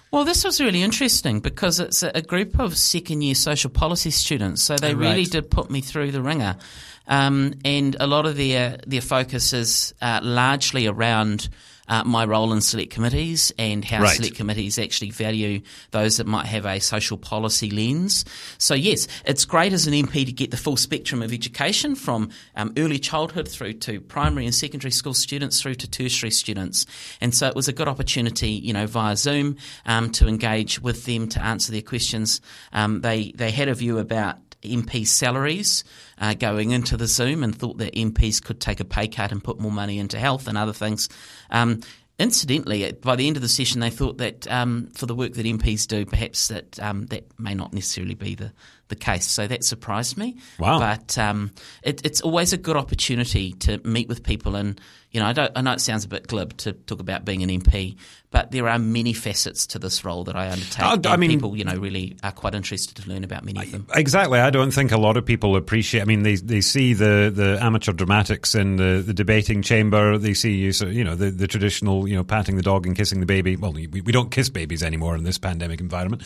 Well, 0.09 0.23
this 0.23 0.45
was 0.45 0.61
really 0.61 0.81
interesting 0.81 1.41
because 1.41 1.81
it's 1.81 2.01
a, 2.01 2.21
group 2.21 2.57
of 2.61 2.77
second 2.77 3.21
year 3.21 3.35
social 3.35 3.69
policy 3.69 4.09
students. 4.09 4.61
So 4.61 4.77
they 4.77 4.95
right. 4.95 5.09
really 5.09 5.25
did 5.25 5.51
put 5.51 5.69
me 5.69 5.81
through 5.81 6.13
the 6.13 6.21
ringer. 6.21 6.55
Um, 7.07 7.55
and 7.65 7.97
a 7.99 8.07
lot 8.07 8.25
of 8.25 8.37
their, 8.37 8.77
their 8.87 9.01
focus 9.01 9.51
is 9.51 9.93
uh, 10.01 10.21
largely 10.23 10.87
around 10.87 11.49
uh, 11.89 12.04
my 12.06 12.23
role 12.23 12.54
in 12.54 12.62
select 12.62 12.91
committees 12.91 13.52
and 13.58 13.84
how 13.84 14.04
right. 14.04 14.15
select 14.15 14.36
committees 14.36 14.80
actually 14.80 15.12
value 15.12 15.62
those 15.91 16.17
that 16.17 16.28
might 16.28 16.45
have 16.45 16.65
a 16.65 16.80
social 16.80 17.17
policy 17.17 17.69
lens. 17.69 18.23
So 18.58 18.73
yes, 18.73 19.08
it's 19.25 19.43
great 19.45 19.73
as 19.73 19.88
an 19.88 19.93
MP 19.93 20.25
to 20.25 20.32
get 20.32 20.52
the 20.52 20.58
full 20.58 20.78
spectrum 20.78 21.21
of 21.21 21.34
education 21.34 21.95
from 21.95 22.30
um, 22.56 22.73
early 22.78 22.99
childhood 22.99 23.47
through 23.47 23.73
to 23.73 23.99
primary 23.99 24.45
and 24.45 24.56
secondary 24.56 24.91
school 24.91 25.13
students 25.13 25.62
through 25.62 25.75
to 25.75 25.89
tertiary 25.89 26.32
students. 26.32 26.86
And 27.19 27.34
so 27.34 27.47
it 27.47 27.56
was 27.56 27.67
a 27.67 27.73
good 27.73 27.88
opportunity, 27.88 28.52
you 28.52 28.73
know, 28.73 28.86
via 28.86 29.17
Zoom 29.17 29.58
um, 29.86 30.12
to 30.12 30.28
engage 30.28 30.82
with 30.82 31.06
them 31.06 31.28
to 31.30 31.43
answer 31.43 31.71
their 31.71 31.82
questions. 31.82 32.41
Um, 32.71 33.02
they 33.02 33.32
they 33.36 33.52
had 33.52 33.67
a 33.67 33.73
view 33.73 33.97
about 33.97 34.38
MP 34.63 35.08
salaries 35.08 35.84
uh, 36.17 36.34
going 36.34 36.72
into 36.72 36.98
the 36.98 37.08
Zoom 37.08 37.43
and 37.43 37.56
thought 37.56 37.78
that 37.78 37.93
MPs 37.95 38.43
could 38.43 38.60
take 38.60 38.80
a 38.80 38.86
pay 38.86 39.08
cut 39.08 39.32
and 39.32 39.43
put 39.43 39.60
more 39.60 39.72
money 39.72 40.00
into 40.00 40.19
health 40.19 40.48
and 40.48 40.58
other 40.58 40.74
things. 40.74 41.10
Um, 41.50 41.82
incidentally, 42.17 42.91
by 42.91 43.15
the 43.15 43.28
end 43.28 43.38
of 43.38 43.41
the 43.41 43.50
session, 43.50 43.80
they 43.80 43.89
thought 43.89 44.17
that 44.17 44.50
um, 44.52 44.89
for 44.93 45.06
the 45.06 45.15
work 45.15 45.34
that 45.34 45.45
MPs 45.45 45.88
do, 45.88 46.06
perhaps 46.06 46.50
that 46.50 46.80
um, 46.80 47.06
that 47.08 47.26
may 47.39 47.54
not 47.54 47.74
necessarily 47.74 48.15
be 48.15 48.36
the, 48.36 48.52
the 48.89 48.95
case. 48.95 49.25
So 49.25 49.47
that 49.47 49.63
surprised 49.63 50.17
me. 50.17 50.38
Wow! 50.60 50.80
But 50.80 51.17
um, 51.17 51.52
it, 51.84 52.06
it's 52.06 52.21
always 52.21 52.54
a 52.54 52.58
good 52.58 52.75
opportunity 52.75 53.54
to 53.54 53.80
meet 53.88 54.10
with 54.10 54.23
people, 54.23 54.56
and 54.56 54.80
you 55.12 55.19
know, 55.19 55.25
I, 55.25 55.49
I, 55.56 55.62
know 55.62 55.71
it 55.71 55.82
sounds 55.82 56.06
a 56.06 56.08
bit 56.08 56.28
glib 56.28 56.56
to 56.58 56.73
talk 56.73 56.99
about 56.99 57.25
being 57.25 57.41
an 57.41 57.49
MP, 57.49 57.97
but 58.30 58.52
there 58.52 58.69
are 58.69 58.78
many 58.78 59.13
facets 59.13 59.65
to 59.67 59.80
this 59.80 60.06
role 60.06 60.23
that 60.25 60.36
I 60.36 60.52
undertake. 60.52 60.86
Uh, 60.86 60.99
I 61.06 61.17
mean, 61.17 61.32
people, 61.32 61.58
you 61.58 61.63
know, 61.63 61.75
really 61.78 62.15
are 62.21 62.32
quite 62.32 62.54
interested 62.54 62.95
to 62.97 63.10
learn 63.10 63.23
about 63.23 63.43
many 63.43 63.60
of 63.60 63.71
them. 63.71 63.88
Exactly. 63.95 64.38
I 64.38 64.52
don't 64.52 64.69
think 64.69 64.91
a 64.91 64.99
lot 64.99 65.17
of 65.17 65.25
people 65.25 65.56
appreciate. 65.56 66.02
I 66.02 66.06
mean, 66.06 66.21
they 66.21 66.36
they 66.36 66.62
see 66.62 66.93
the, 66.93 67.32
the 67.34 67.58
amateur 67.60 67.91
dramatics 67.91 68.54
in 68.54 68.75
the, 68.75 69.04
the 69.04 69.13
debating 69.13 69.63
chamber. 69.63 70.19
They 70.19 70.36
see 70.36 70.54
you, 70.58 70.71
you 70.88 71.04
know, 71.04 71.15
the, 71.15 71.32
the 71.32 71.47
traditional, 71.47 72.08
you 72.08 72.15
know, 72.15 72.23
patting 72.23 72.56
the 72.56 72.62
dog 72.62 72.86
and 72.86 72.95
kissing 72.95 73.19
the 73.19 73.25
baby. 73.25 73.56
Well, 73.56 73.73
we, 73.73 73.88
we 73.88 74.12
don't 74.12 74.30
kiss 74.30 74.49
babies 74.49 74.84
anymore 74.84 75.15
in 75.15 75.23
this 75.23 75.39
pandemic 75.39 75.80
environment, 75.80 76.21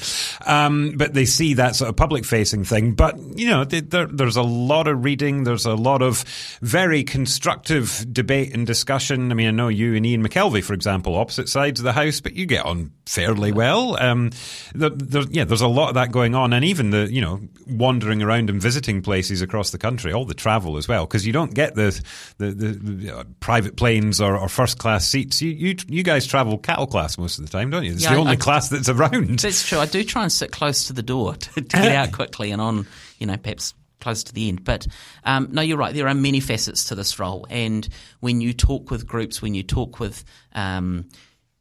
um, 0.46 0.96
but 0.98 1.14
they 1.14 1.26
see 1.26 1.54
that 1.54 1.78
sort 1.78 1.88
of 1.88 1.96
public 1.96 2.26
thing. 2.62 2.94
But 2.94 3.18
you 3.38 3.50
know, 3.50 3.64
there, 3.66 4.06
there's 4.06 4.36
a 4.36 4.44
lot 4.44 4.88
of 4.88 5.04
reading. 5.04 5.44
There's 5.44 5.66
a 5.66 5.76
lot 5.76 6.02
of 6.02 6.24
very 6.62 7.04
constructive 7.04 8.06
debate 8.12 8.54
and 8.54 8.68
discussion. 8.68 9.32
I 9.32 9.36
mean, 9.36 9.48
I 9.48 9.52
know 9.52 9.70
you 9.70 9.96
and 9.96 10.06
Ian 10.06 10.28
McKelvie, 10.28 10.64
for 10.64 10.74
example, 10.74 11.16
opposite 11.16 11.50
sides 11.50 11.80
of 11.80 11.84
the 11.86 11.94
house, 11.94 12.22
but 12.22 12.34
you 12.34 12.46
get 12.46 12.66
on 12.66 12.92
fairly 13.06 13.52
well. 13.52 13.98
Um, 14.02 14.32
there, 14.74 14.90
there, 14.90 15.24
yeah, 15.30 15.44
there's 15.44 15.62
a 15.62 15.68
lot 15.68 15.90
of 15.90 15.96
that 15.96 16.12
going 16.12 16.36
on, 16.36 16.54
and 16.54 16.64
even 16.64 16.92
the 16.92 17.12
you 17.12 17.22
know 17.22 17.42
wandering 17.68 18.22
around 18.22 18.50
and 18.50 18.62
visiting 18.62 19.02
places 19.02 19.42
across 19.42 19.72
the 19.72 19.78
country, 19.78 20.14
all 20.14 20.26
the 20.26 20.34
travel 20.34 20.78
as 20.78 20.88
well, 20.88 21.06
because 21.06 21.26
you 21.26 21.34
don't 21.34 21.54
get 21.54 21.76
the 21.76 22.00
the, 22.38 22.52
the, 22.52 22.68
the 22.68 23.18
uh, 23.18 23.24
private 23.40 23.76
planes 23.76 24.22
or, 24.22 24.38
or, 24.38 24.50
first 24.50 24.78
class 24.78 25.08
seats. 25.08 25.42
You, 25.42 25.52
you 25.52 25.76
you 25.88 26.04
guys 26.04 26.26
travel 26.26 26.58
cattle 26.58 26.88
class 26.88 27.18
most 27.18 27.40
of 27.40 27.46
the 27.46 27.52
time, 27.52 27.70
don't 27.70 27.84
you? 27.84 27.94
It's 27.94 28.04
yeah, 28.04 28.14
the 28.14 28.20
only 28.20 28.34
I, 28.34 28.36
class 28.36 28.70
that's 28.70 28.90
around. 28.90 29.40
That's 29.40 29.68
true. 29.68 29.80
I 29.80 29.86
do 29.86 30.04
try 30.04 30.24
and 30.24 30.32
sit 30.32 30.52
close 30.52 30.88
to 30.88 30.94
the 30.94 31.04
door 31.04 31.36
to, 31.36 31.54
to 31.54 31.62
get 31.62 31.96
out 31.96 32.12
quickly 32.12 32.43
and 32.52 32.62
on. 32.62 32.88
You 33.20 33.28
know, 33.28 33.38
perhaps 33.38 33.74
close 34.04 34.24
to 34.26 34.34
the 34.34 34.50
end. 34.50 34.64
But 34.64 34.86
um, 35.24 35.48
no, 35.52 35.62
you're 35.62 35.78
right. 35.78 35.96
There 35.96 36.08
are 36.08 36.14
many 36.14 36.42
facets 36.42 36.86
to 36.86 36.96
this 36.96 37.18
role, 37.20 37.48
and 37.50 37.88
when 38.20 38.42
you 38.42 38.54
talk 38.54 38.92
with 38.92 39.08
groups, 39.08 39.42
when 39.42 39.56
you 39.56 39.64
talk 39.64 40.00
with 40.00 40.24
um, 40.54 41.06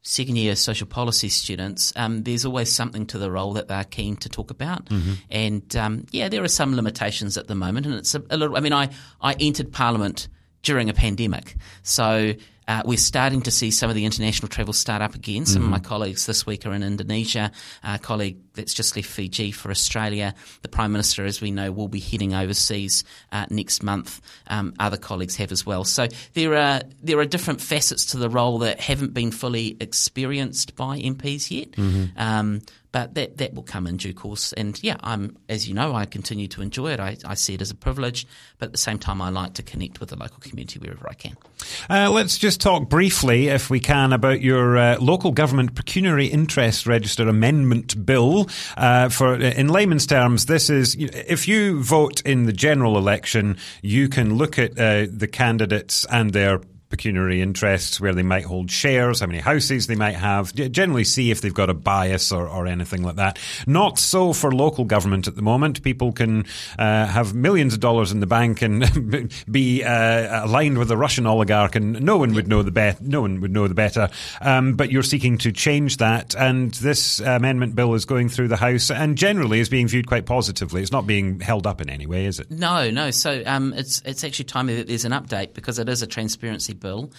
second 0.02 0.36
year 0.36 0.56
social 0.56 0.86
policy 0.86 1.28
students, 1.28 1.92
um, 1.96 2.24
there's 2.24 2.44
always 2.44 2.70
something 2.70 3.06
to 3.06 3.18
the 3.18 3.30
role 3.30 3.54
that 3.54 3.68
they're 3.68 3.84
keen 3.84 4.16
to 4.16 4.28
talk 4.28 4.50
about. 4.50 4.86
Mm-hmm. 4.86 5.12
And 5.30 5.76
um, 5.76 6.06
yeah, 6.10 6.28
there 6.28 6.42
are 6.42 6.48
some 6.48 6.74
limitations 6.74 7.38
at 7.38 7.46
the 7.46 7.54
moment, 7.54 7.86
and 7.86 7.94
it's 7.94 8.14
a, 8.14 8.22
a 8.28 8.36
little. 8.36 8.56
I 8.56 8.60
mean, 8.60 8.72
I 8.72 8.90
I 9.20 9.34
entered 9.34 9.72
Parliament 9.72 10.28
during 10.62 10.90
a 10.90 10.94
pandemic, 10.94 11.56
so 11.82 12.34
uh, 12.68 12.82
we're 12.84 12.96
starting 12.96 13.42
to 13.42 13.50
see 13.50 13.70
some 13.70 13.90
of 13.90 13.96
the 13.96 14.04
international 14.04 14.48
travel 14.48 14.72
start 14.72 15.02
up 15.02 15.14
again. 15.14 15.46
Some 15.46 15.62
mm-hmm. 15.62 15.74
of 15.74 15.82
my 15.82 15.88
colleagues 15.88 16.26
this 16.26 16.46
week 16.46 16.66
are 16.66 16.72
in 16.72 16.82
Indonesia. 16.82 17.50
A 17.82 17.98
colleague 17.98 18.38
that's 18.54 18.74
just 18.74 18.96
left 18.96 19.08
Fiji 19.08 19.50
for 19.50 19.70
Australia. 19.70 20.34
The 20.62 20.68
Prime 20.68 20.92
Minister, 20.92 21.24
as 21.24 21.40
we 21.40 21.50
know, 21.50 21.72
will 21.72 21.88
be 21.88 22.00
heading 22.00 22.34
overseas 22.34 23.04
uh, 23.32 23.46
next 23.50 23.82
month. 23.82 24.20
Um, 24.46 24.74
other 24.78 24.96
colleagues 24.96 25.36
have 25.36 25.52
as 25.52 25.66
well. 25.66 25.84
So 25.84 26.08
there 26.34 26.56
are 26.56 26.82
there 27.02 27.18
are 27.18 27.24
different 27.24 27.60
facets 27.60 28.06
to 28.06 28.18
the 28.18 28.28
role 28.28 28.58
that 28.58 28.80
haven't 28.80 29.14
been 29.14 29.30
fully 29.30 29.76
experienced 29.80 30.76
by 30.76 30.98
MPs 30.98 31.50
yet. 31.50 31.72
Mm-hmm. 31.72 32.18
Um, 32.18 32.62
but 32.92 33.14
that, 33.14 33.38
that 33.38 33.54
will 33.54 33.62
come 33.62 33.86
in 33.86 33.96
due 33.96 34.12
course. 34.12 34.52
And 34.52 34.78
yeah, 34.82 34.96
I'm, 35.00 35.36
as 35.48 35.66
you 35.66 35.74
know, 35.74 35.94
I 35.94 36.04
continue 36.04 36.46
to 36.48 36.62
enjoy 36.62 36.92
it. 36.92 37.00
I, 37.00 37.16
I 37.24 37.34
see 37.34 37.54
it 37.54 37.62
as 37.62 37.70
a 37.70 37.74
privilege, 37.74 38.26
but 38.58 38.66
at 38.66 38.72
the 38.72 38.78
same 38.78 38.98
time, 38.98 39.22
I 39.22 39.30
like 39.30 39.54
to 39.54 39.62
connect 39.62 39.98
with 39.98 40.10
the 40.10 40.16
local 40.16 40.38
community 40.40 40.78
wherever 40.78 41.08
I 41.08 41.14
can. 41.14 41.36
Uh, 41.88 42.10
let's 42.10 42.36
just 42.38 42.60
talk 42.60 42.88
briefly, 42.88 43.48
if 43.48 43.70
we 43.70 43.80
can, 43.80 44.12
about 44.12 44.42
your 44.42 44.76
uh, 44.76 44.98
local 45.00 45.32
government 45.32 45.74
pecuniary 45.74 46.26
interest 46.26 46.86
register 46.86 47.28
amendment 47.28 48.04
bill. 48.04 48.48
Uh, 48.76 49.08
for 49.08 49.34
in 49.36 49.68
layman's 49.68 50.06
terms, 50.06 50.46
this 50.46 50.68
is 50.68 50.94
if 50.98 51.48
you 51.48 51.82
vote 51.82 52.20
in 52.22 52.44
the 52.44 52.52
general 52.52 52.98
election, 52.98 53.56
you 53.80 54.08
can 54.08 54.36
look 54.36 54.58
at 54.58 54.78
uh, 54.78 55.06
the 55.10 55.28
candidates 55.28 56.04
and 56.06 56.32
their 56.32 56.60
pecuniary 56.92 57.40
interests, 57.40 57.98
where 57.98 58.14
they 58.14 58.22
might 58.22 58.44
hold 58.44 58.70
shares, 58.70 59.20
how 59.20 59.26
many 59.26 59.40
houses 59.40 59.86
they 59.86 59.96
might 59.96 60.14
have, 60.14 60.54
generally 60.54 61.04
see 61.04 61.30
if 61.30 61.40
they've 61.40 61.54
got 61.54 61.70
a 61.70 61.74
bias 61.74 62.30
or, 62.30 62.46
or 62.46 62.66
anything 62.66 63.02
like 63.02 63.16
that. 63.16 63.38
Not 63.66 63.98
so 63.98 64.34
for 64.34 64.52
local 64.52 64.84
government 64.84 65.26
at 65.26 65.34
the 65.34 65.42
moment. 65.42 65.82
People 65.82 66.12
can 66.12 66.44
uh, 66.78 67.06
have 67.06 67.34
millions 67.34 67.72
of 67.72 67.80
dollars 67.80 68.12
in 68.12 68.20
the 68.20 68.26
bank 68.26 68.60
and 68.60 69.32
be 69.50 69.82
uh, 69.82 70.44
aligned 70.44 70.76
with 70.76 70.90
a 70.90 70.96
Russian 70.96 71.26
oligarch, 71.26 71.74
and 71.74 72.02
no 72.02 72.18
one 72.18 72.34
would 72.34 72.46
know 72.46 72.62
the 72.62 72.70
bet. 72.70 73.00
No 73.00 73.22
one 73.22 73.40
would 73.40 73.52
know 73.52 73.66
the 73.66 73.74
better. 73.74 74.10
Um, 74.42 74.74
but 74.74 74.92
you're 74.92 75.02
seeking 75.02 75.38
to 75.38 75.50
change 75.50 75.96
that, 75.96 76.34
and 76.36 76.72
this 76.74 77.20
amendment 77.20 77.74
bill 77.74 77.94
is 77.94 78.04
going 78.04 78.28
through 78.28 78.48
the 78.48 78.56
House, 78.58 78.90
and 78.90 79.16
generally 79.16 79.60
is 79.60 79.70
being 79.70 79.88
viewed 79.88 80.06
quite 80.06 80.26
positively. 80.26 80.82
It's 80.82 80.92
not 80.92 81.06
being 81.06 81.40
held 81.40 81.66
up 81.66 81.80
in 81.80 81.88
any 81.88 82.06
way, 82.06 82.26
is 82.26 82.38
it? 82.38 82.50
No, 82.50 82.90
no. 82.90 83.10
So 83.10 83.42
um, 83.46 83.72
it's 83.72 84.02
it's 84.04 84.24
actually 84.24 84.44
timely 84.44 84.76
that 84.76 84.88
there's 84.88 85.06
an 85.06 85.12
update 85.12 85.54
because 85.54 85.78
it 85.78 85.88
is 85.88 86.02
a 86.02 86.06
transparency 86.06 86.74
bill. 86.82 87.10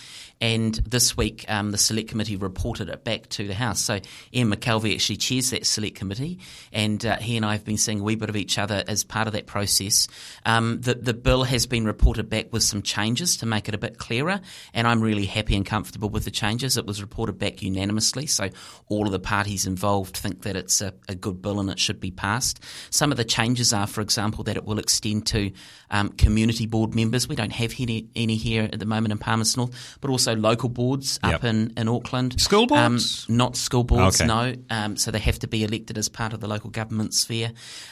And 0.42 0.76
this 0.76 1.16
week, 1.16 1.46
um, 1.48 1.72
the 1.72 1.78
select 1.78 2.10
committee 2.10 2.36
reported 2.36 2.90
it 2.90 3.04
back 3.04 3.30
to 3.30 3.48
the 3.48 3.54
House. 3.54 3.82
So 3.82 4.00
Ian 4.34 4.54
McKelvie 4.54 4.94
actually 4.94 5.16
chairs 5.16 5.52
that 5.52 5.66
select 5.66 5.96
committee, 5.96 6.40
and 6.74 7.04
uh, 7.06 7.16
he 7.16 7.38
and 7.38 7.46
I 7.46 7.54
have 7.54 7.64
been 7.64 7.78
seeing 7.78 8.02
a 8.02 8.04
wee 8.04 8.16
bit 8.16 8.30
of 8.30 8.36
each 8.36 8.60
other 8.60 8.84
as 8.88 9.04
part 9.04 9.28
of 9.28 9.34
that 9.34 9.48
process. 9.48 10.08
Um, 10.46 10.82
the, 10.82 10.96
the 10.96 11.14
bill 11.14 11.44
has 11.46 11.66
been 11.66 11.86
reported 11.86 12.30
back 12.30 12.52
with 12.52 12.64
some 12.64 12.82
changes 12.82 13.38
to 13.38 13.46
make 13.46 13.70
it 13.70 13.76
a 13.76 13.78
bit 13.78 13.98
clearer, 13.98 14.42
and 14.74 14.86
I'm 14.86 15.02
really 15.02 15.26
happy 15.26 15.56
and 15.56 15.66
comfortable 15.66 16.10
with 16.10 16.26
the 16.26 16.32
changes. 16.32 16.78
It 16.78 16.86
was 16.86 17.02
reported 17.02 17.40
back 17.40 17.62
unanimously, 17.62 18.28
so 18.28 18.50
all 18.90 19.06
of 19.06 19.14
the 19.14 19.20
parties 19.20 19.66
involved 19.66 20.18
think 20.18 20.42
that 20.44 20.58
it's 20.58 20.82
a, 20.82 20.94
a 21.08 21.16
good 21.16 21.42
bill 21.42 21.62
and 21.62 21.70
it 21.70 21.80
should 21.80 22.02
be 22.02 22.12
passed. 22.12 22.62
Some 22.90 23.12
of 23.12 23.18
the 23.18 23.24
changes 23.24 23.72
are, 23.72 23.88
for 23.88 24.02
example, 24.02 24.44
that 24.44 24.58
it 24.58 24.66
will 24.66 24.80
extend 24.80 25.26
to 25.28 25.52
um, 25.94 26.10
community 26.10 26.66
board 26.66 26.96
members. 26.96 27.30
We 27.30 27.36
don't 27.36 27.54
have 27.54 27.74
any, 27.80 28.10
any 28.16 28.36
here 28.36 28.64
at 28.64 28.80
the 28.80 28.86
moment 28.86 29.12
in 29.12 29.20
Palmerston 29.20 29.62
North, 29.62 29.98
but 30.02 30.10
also 30.10 30.36
local 30.36 30.68
boards 30.68 31.20
up 31.22 31.44
in, 31.44 31.72
in 31.78 31.88
Auckland. 31.88 32.42
School 32.42 32.64
um, 32.64 32.94
boards? 32.94 33.26
Um, 33.30 33.38
not 33.38 33.56
school 33.56 33.84
boards, 33.84 34.20
okay. 34.20 34.28
no. 34.28 34.56
Um, 34.72 34.98
so 34.98 35.12
they 35.12 35.20
have 35.20 35.40
to 35.40 35.48
be 35.48 35.64
elected 35.64 35.98
as 35.98 36.10
part 36.10 36.34
of 36.34 36.42
the 36.42 36.48
local 36.48 36.72
government 36.72 37.14
sphere. 37.14 37.52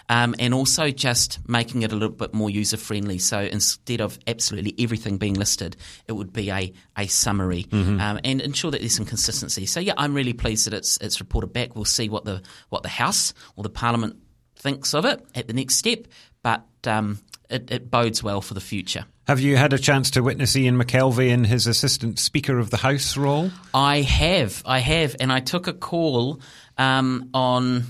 Um, 0.10 0.34
and 0.40 0.54
also 0.54 0.90
just 0.90 1.40
making 1.48 1.84
it 1.84 1.92
a 1.92 1.96
little 1.96 2.16
bit 2.16 2.34
more 2.34 2.50
user 2.50 2.76
friendly. 2.76 3.20
So 3.20 3.40
instead 3.40 4.02
of 4.02 4.18
absolutely 4.26 4.74
everything 4.80 5.18
being 5.18 5.36
listed, 5.36 5.78
it 6.08 6.14
would 6.14 6.34
be 6.34 6.50
a, 6.50 6.74
a 6.98 7.08
summary 7.08 7.66
mm-hmm. 7.66 8.02
Um, 8.02 8.20
and 8.24 8.42
ensure 8.42 8.72
that 8.72 8.80
there's 8.80 8.96
some 8.96 9.06
consistency. 9.06 9.68
So 9.68 9.80
yeah, 9.80 9.94
I'm 9.96 10.16
really 10.16 10.34
pleased 10.34 10.66
that 10.66 10.74
it's 10.74 10.98
it's 10.98 11.20
reported 11.20 11.54
back. 11.54 11.76
We'll 11.76 11.86
see 11.86 12.10
what 12.10 12.26
the 12.26 12.42
what 12.70 12.82
the 12.82 12.90
House 12.90 13.34
or 13.56 13.64
the 13.64 13.70
Parliament 13.70 14.18
thinks 14.56 14.96
of 14.96 15.06
it 15.06 15.24
at 15.36 15.48
the 15.48 15.54
next 15.54 15.76
step. 15.76 16.08
But 16.42 16.66
um, 16.86 17.20
it, 17.52 17.72
it 17.72 17.92
bodes 17.92 18.24
well 18.24 18.42
for 18.42 18.54
the 18.54 18.62
future. 18.62 19.06
Have 19.28 19.40
you 19.40 19.58
had 19.58 19.74
a 19.74 19.78
chance 19.78 20.12
to 20.12 20.22
witness 20.22 20.56
Ian 20.56 20.78
McKelvie 20.78 21.30
in 21.30 21.44
his 21.44 21.68
Assistant 21.68 22.20
Speaker 22.20 22.58
of 22.58 22.70
the 22.70 22.78
House 22.78 23.16
role? 23.18 23.52
I 23.74 24.02
have, 24.02 24.62
I 24.66 24.80
have, 24.80 25.16
and 25.20 25.32
I 25.32 25.40
took 25.40 25.68
a 25.68 25.74
call 25.74 26.42
um, 26.78 27.30
on 27.34 27.84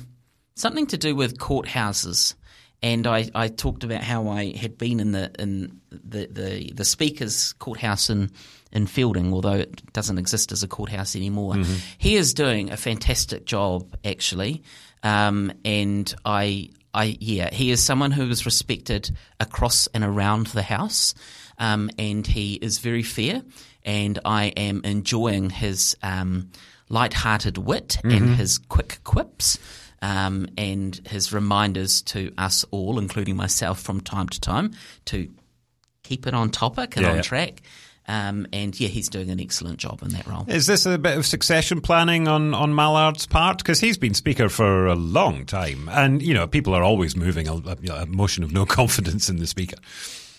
something 0.55 0.87
to 0.87 0.97
do 0.97 1.15
with 1.15 1.37
courthouses 1.37 2.35
and 2.83 3.05
I, 3.05 3.29
I 3.35 3.47
talked 3.47 3.83
about 3.83 4.01
how 4.01 4.27
I 4.27 4.55
had 4.55 4.77
been 4.77 4.99
in 4.99 5.11
the 5.11 5.31
in 5.37 5.81
the, 5.91 6.27
the, 6.27 6.71
the 6.73 6.85
speaker's 6.85 7.53
courthouse 7.53 8.09
in 8.09 8.31
in 8.71 8.87
Feilding, 8.87 9.33
although 9.33 9.53
it 9.53 9.93
doesn't 9.93 10.17
exist 10.17 10.51
as 10.51 10.63
a 10.63 10.67
courthouse 10.67 11.15
anymore. 11.15 11.55
Mm-hmm. 11.55 11.75
He 11.97 12.15
is 12.15 12.33
doing 12.33 12.71
a 12.71 12.77
fantastic 12.77 13.45
job, 13.45 13.97
actually, 14.05 14.63
um, 15.03 15.51
and 15.65 16.13
I 16.25 16.69
I 16.93 17.17
yeah 17.19 17.53
he 17.53 17.71
is 17.71 17.83
someone 17.83 18.11
who 18.11 18.29
is 18.29 18.45
respected 18.45 19.11
across 19.39 19.87
and 19.93 20.03
around 20.03 20.47
the 20.47 20.63
house, 20.63 21.13
um, 21.57 21.89
and 21.97 22.25
he 22.25 22.55
is 22.55 22.79
very 22.79 23.03
fair, 23.03 23.43
and 23.83 24.19
I 24.25 24.45
am 24.57 24.81
enjoying 24.83 25.49
his 25.49 25.95
um, 26.03 26.51
light-hearted 26.89 27.57
wit 27.57 27.97
mm-hmm. 28.03 28.11
and 28.11 28.35
his 28.35 28.57
quick 28.57 28.99
quips 29.03 29.57
um, 30.01 30.47
and 30.57 30.99
his 31.07 31.31
reminders 31.31 32.01
to 32.01 32.33
us 32.37 32.65
all, 32.71 32.99
including 32.99 33.35
myself 33.35 33.79
from 33.79 34.01
time 34.01 34.27
to 34.29 34.41
time, 34.41 34.71
to 35.05 35.31
keep 36.03 36.27
it 36.27 36.33
on 36.33 36.49
topic 36.49 36.97
and 36.97 37.05
yeah, 37.05 37.13
on 37.13 37.21
track. 37.21 37.61
Um, 38.07 38.47
and 38.51 38.77
yeah, 38.79 38.87
he's 38.87 39.09
doing 39.09 39.29
an 39.29 39.39
excellent 39.39 39.79
job 39.79 40.01
in 40.01 40.09
that 40.09 40.25
role. 40.27 40.45
Is 40.47 40.65
this 40.65 40.85
a 40.85 40.97
bit 40.97 41.17
of 41.17 41.25
succession 41.25 41.81
planning 41.81 42.27
on, 42.27 42.53
on 42.53 42.73
Mallard's 42.73 43.27
part? 43.27 43.59
Because 43.59 43.79
he's 43.79 43.97
been 43.97 44.13
Speaker 44.13 44.49
for 44.49 44.87
a 44.87 44.95
long 44.95 45.45
time. 45.45 45.87
And, 45.89 46.21
you 46.21 46.33
know, 46.33 46.47
people 46.47 46.73
are 46.73 46.83
always 46.83 47.15
moving 47.15 47.47
a, 47.47 47.53
a 47.53 48.05
motion 48.07 48.43
of 48.43 48.51
no 48.51 48.65
confidence 48.65 49.29
in 49.29 49.37
the 49.37 49.47
Speaker. 49.47 49.77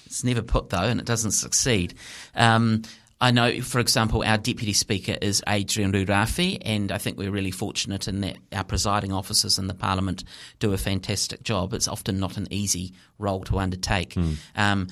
It's 0.06 0.24
never 0.24 0.42
put, 0.42 0.70
though, 0.70 0.82
and 0.82 1.00
it 1.00 1.06
doesn't 1.06 1.30
succeed. 1.30 1.94
Um, 2.34 2.82
I 3.22 3.30
know, 3.30 3.60
for 3.60 3.78
example, 3.78 4.24
our 4.24 4.36
Deputy 4.36 4.72
Speaker 4.72 5.16
is 5.22 5.44
Adrian 5.46 5.92
Rurawhe, 5.92 6.58
and 6.62 6.90
I 6.90 6.98
think 6.98 7.16
we're 7.16 7.30
really 7.30 7.52
fortunate 7.52 8.08
in 8.08 8.20
that 8.22 8.36
our 8.52 8.64
presiding 8.64 9.12
officers 9.12 9.60
in 9.60 9.68
the 9.68 9.74
Parliament 9.74 10.24
do 10.58 10.72
a 10.72 10.76
fantastic 10.76 11.44
job. 11.44 11.72
It's 11.72 11.86
often 11.86 12.18
not 12.18 12.36
an 12.36 12.48
easy 12.50 12.94
role 13.20 13.44
to 13.44 13.60
undertake. 13.60 14.14
Mm. 14.14 14.36
Um, 14.56 14.88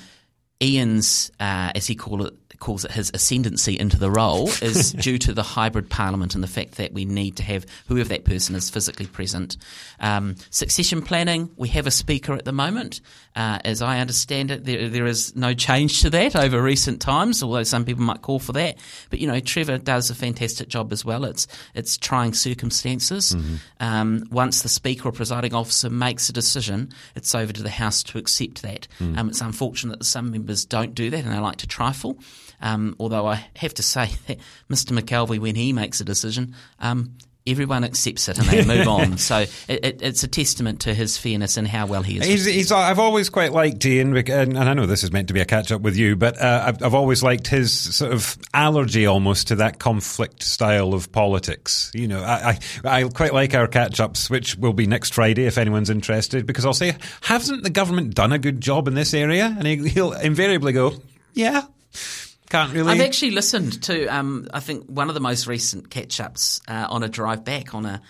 Ian's, 0.63 1.33
uh, 1.41 1.73
as 1.75 1.89
he 1.89 1.97
call 1.97 2.25
it, 2.25 2.35
calls 2.59 2.85
it 2.85 2.91
his 2.91 3.11
ascendancy 3.15 3.79
into 3.79 3.99
the 3.99 4.11
role, 4.11 4.49
is 4.63 4.93
due 4.93 5.19
to 5.19 5.33
the 5.33 5.43
hybrid 5.43 5.89
parliament 5.89 6.35
and 6.35 6.45
the 6.45 6.49
fact 6.49 6.73
that 6.77 6.93
we 6.93 7.05
need 7.05 7.37
to 7.37 7.43
have 7.43 7.65
whoever 7.89 8.09
that 8.11 8.25
person 8.25 8.55
is 8.55 8.69
physically 8.69 9.07
present. 9.07 9.57
Um, 10.01 10.37
succession 10.51 11.03
planning, 11.03 11.51
we 11.57 11.69
have 11.69 11.87
a 11.87 11.91
speaker 11.91 12.35
at 12.35 12.45
the 12.45 12.53
moment. 12.53 13.01
Uh, 13.35 13.59
as 13.65 13.81
I 13.81 14.01
understand 14.01 14.51
it, 14.51 14.65
there, 14.65 14.89
there 14.89 15.07
is 15.07 15.35
no 15.37 15.55
change 15.55 16.03
to 16.03 16.11
that 16.11 16.37
over 16.37 16.61
recent 16.61 17.01
times, 17.01 17.43
although 17.43 17.63
some 17.63 17.85
people 17.85 18.03
might 18.03 18.23
call 18.23 18.39
for 18.39 18.53
that. 18.53 18.77
But 19.09 19.21
you 19.21 19.27
know, 19.27 19.41
Trevor 19.41 19.79
does 19.79 20.11
a 20.11 20.15
fantastic 20.15 20.69
job 20.69 20.93
as 20.93 21.05
well. 21.05 21.25
It's 21.25 21.47
it's 21.75 21.97
trying 21.97 22.35
circumstances. 22.35 23.33
Mm-hmm. 23.33 23.55
Um, 23.79 24.27
once 24.31 24.63
the 24.63 24.69
speaker 24.69 25.09
or 25.09 25.13
presiding 25.13 25.55
officer 25.55 25.89
makes 25.89 26.29
a 26.29 26.33
decision, 26.33 26.91
it's 27.15 27.35
over 27.35 27.53
to 27.53 27.63
the 27.63 27.71
House 27.71 28.03
to 28.03 28.19
accept 28.19 28.63
that. 28.63 28.89
Mm. 28.99 29.17
Um, 29.17 29.29
it's 29.29 29.41
unfortunate 29.41 30.01
that 30.01 30.05
some 30.05 30.31
members 30.31 30.51
members 30.51 30.65
don't 30.65 30.95
do 30.95 31.11
that 31.11 31.25
and 31.25 31.33
they 31.33 31.39
like 31.39 31.57
to 31.57 31.67
trifle. 31.67 32.19
Um, 32.61 32.97
although 32.99 33.27
I 33.27 33.47
have 33.57 33.75
to 33.75 33.83
say 33.83 34.11
that 34.27 34.39
Mr. 34.69 34.99
McKelvie, 34.99 35.39
when 35.39 35.55
he 35.55 35.73
makes 35.73 36.01
a 36.01 36.05
decision, 36.05 36.55
um, 36.79 37.17
everyone 37.47 37.85
accepts 37.85 38.29
it 38.29 38.39
and 38.39 38.47
they 38.49 38.65
move 38.65 38.87
on. 38.87 39.01
So 39.21 39.41
it, 39.69 39.85
it, 39.85 40.03
it's 40.03 40.23
a 40.25 40.29
testament 40.29 40.81
to 40.81 40.95
his 40.95 41.17
fairness 41.17 41.57
and 41.57 41.69
how 41.69 41.87
well 41.87 42.03
he 42.03 42.19
is. 42.19 42.27
He's, 42.27 42.45
he's, 42.45 42.73
I've 42.73 42.99
always 42.99 43.29
quite 43.29 43.53
liked 43.53 43.85
Ian, 43.85 44.17
and 44.17 44.59
I 44.59 44.75
know 44.75 44.87
this 44.87 45.05
is 45.05 45.13
meant 45.13 45.29
to 45.29 45.35
be 45.35 45.41
a 45.41 45.45
catch 45.45 45.71
up 45.71 45.83
with 45.83 45.97
you, 45.97 46.17
but 46.17 46.41
uh, 46.41 46.65
I've, 46.67 46.83
I've, 46.83 46.95
always 46.95 47.23
liked 47.23 47.47
his 47.47 47.73
sort 47.95 48.13
of 48.13 48.39
allergy 48.55 49.07
almost 49.07 49.49
to 49.49 49.57
that 49.57 49.79
conflict 49.79 50.43
style 50.43 50.95
of 50.95 51.13
politics. 51.13 51.93
You 51.95 52.09
know, 52.09 52.23
I, 52.23 52.59
I, 52.85 53.03
I 53.03 53.09
quite 53.09 53.35
like 53.35 53.55
our 53.55 53.69
catch 53.69 54.01
ups, 54.01 54.31
which 54.31 54.57
will 54.57 54.73
be 54.73 54.87
next 54.87 55.15
Friday 55.15 55.45
if 55.45 55.59
anyone's 55.59 55.91
interested, 55.91 56.47
because 56.47 56.65
I'll 56.65 56.73
say, 56.73 56.97
hasn't 57.23 57.63
the 57.63 57.71
government 57.71 58.15
done 58.15 58.33
a 58.33 58.39
good 58.39 58.61
job 58.61 58.89
in 58.89 58.95
this 58.95 59.15
area? 59.15 59.55
And 59.57 59.67
he, 59.67 59.89
he'll 59.89 60.13
invariably 60.13 60.73
go, 60.73 60.95
yeah. 61.35 61.63
Can't 62.51 62.73
really. 62.73 62.91
I've 62.93 63.01
actually 63.01 63.31
listened 63.31 63.83
to. 63.85 64.07
Um, 64.07 64.49
I 64.53 64.61
think 64.61 64.87
one 64.87 65.09
of 65.09 65.15
the 65.15 65.21
most 65.21 65.47
recent 65.47 65.89
catch 65.89 66.21
ups 66.21 66.61
uh, 66.69 66.87
on 66.91 67.05
a 67.05 67.09
drive 67.09 67.45
back 67.45 67.75
on 67.75 67.87
a 67.87 68.03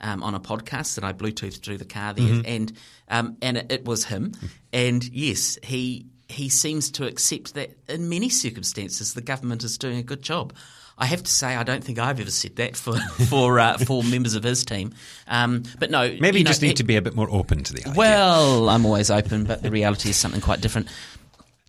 um, 0.00 0.22
on 0.22 0.34
a 0.34 0.40
podcast 0.40 0.94
that 0.94 1.04
I 1.04 1.12
Bluetoothed 1.12 1.64
through 1.64 1.78
the 1.78 1.84
car 1.84 2.14
there, 2.14 2.24
mm-hmm. 2.24 2.46
and 2.46 2.72
um, 3.08 3.36
and 3.42 3.56
it, 3.56 3.72
it, 3.72 3.84
was 3.84 4.04
him. 4.04 4.34
And 4.72 5.04
yes, 5.04 5.58
he 5.64 6.06
he 6.28 6.48
seems 6.48 6.92
to 6.92 7.06
accept 7.06 7.54
that 7.54 7.70
in 7.88 8.08
many 8.08 8.28
circumstances 8.28 9.14
the 9.14 9.20
government 9.20 9.64
is 9.64 9.78
doing 9.78 9.98
a 9.98 10.02
good 10.04 10.22
job. 10.22 10.52
I 11.00 11.06
have 11.06 11.22
to 11.22 11.30
say, 11.30 11.54
I 11.54 11.62
don't 11.62 11.82
think 11.82 12.00
I've 12.00 12.18
ever 12.18 12.30
said 12.30 12.56
that 12.56 12.76
for 12.76 12.96
for 13.28 13.58
uh, 13.58 13.78
for 13.78 14.04
members 14.04 14.34
of 14.34 14.44
his 14.44 14.64
team. 14.64 14.94
Um, 15.26 15.64
but 15.80 15.90
no, 15.90 16.02
maybe 16.20 16.38
you, 16.38 16.44
know, 16.44 16.48
just 16.48 16.62
need 16.62 16.76
to 16.76 16.84
be 16.84 16.94
a 16.94 17.02
bit 17.02 17.16
more 17.16 17.28
open 17.30 17.64
to 17.64 17.72
the 17.72 17.80
idea. 17.80 17.94
Well, 17.96 18.68
I'm 18.68 18.86
always 18.86 19.10
open, 19.10 19.44
but 19.44 19.62
the 19.62 19.72
reality 19.72 20.10
is 20.10 20.16
something 20.16 20.40
quite 20.40 20.60
different. 20.60 20.88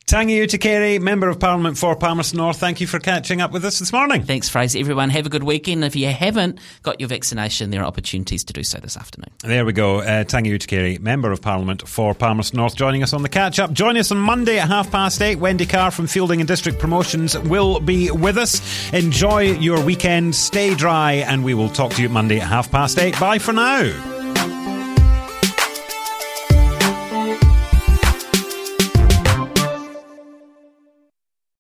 Tangi 0.10 0.44
Utikere, 0.44 1.00
Member 1.00 1.30
of 1.30 1.40
Parliament 1.40 1.78
for 1.78 1.96
Palmerston 1.96 2.38
North, 2.38 2.58
thank 2.58 2.82
you 2.82 2.88
for 2.88 2.98
catching 2.98 3.42
up 3.42 3.52
with 3.52 3.64
us 3.64 3.78
this 3.78 3.94
morning. 3.94 4.24
Thanks, 4.24 4.50
Fraser. 4.50 4.80
Everyone, 4.80 5.12
have 5.12 5.28
a 5.28 5.30
good 5.30 5.44
weekend. 5.44 5.84
If 5.84 5.96
you 5.96 6.08
haven't 6.08 6.58
got 6.82 7.00
your 7.00 7.08
vaccination, 7.08 7.70
there 7.70 7.82
are 7.82 7.86
opportunities 7.86 8.44
to 8.46 8.52
do 8.52 8.64
so 8.64 8.80
this 8.80 8.98
afternoon. 8.98 9.30
There 9.44 9.64
we 9.66 9.72
go. 9.72 10.00
Uh, 10.00 10.24
Tangi 10.24 10.50
Utikere, 10.50 11.00
Member 11.00 11.32
of 11.32 11.44
Parliament 11.44 11.88
for 11.88 12.16
Palmerston 12.16 12.58
North, 12.58 12.76
joining 12.76 13.04
us 13.04 13.14
on 13.14 13.22
the 13.22 13.30
catch 13.30 13.60
up. 13.60 13.72
Join 13.72 13.98
us 13.98 14.12
on 14.12 14.18
Monday 14.18 14.58
at 14.58 14.68
half 14.68 14.90
past 14.90 15.22
eight. 15.22 15.36
Wendy 15.36 15.68
Carr 15.68 15.92
from 15.92 16.08
Feilding 16.08 16.40
and 16.40 16.48
District 16.48 16.80
Promotions 16.80 17.38
will 17.38 17.80
be 17.80 18.10
with 18.10 18.40
us. 18.40 18.92
Enjoy 18.92 19.42
your 19.42 19.80
weekend, 19.86 20.34
stay 20.34 20.74
dry, 20.74 21.24
and 21.28 21.44
we 21.44 21.54
will 21.54 21.70
talk 21.70 21.94
to 21.94 22.02
you 22.02 22.10
Monday 22.10 22.40
at 22.40 22.48
half 22.48 22.72
past 22.72 22.98
eight. 22.98 23.20
Bye 23.20 23.38
for 23.38 23.54
now. 23.54 24.19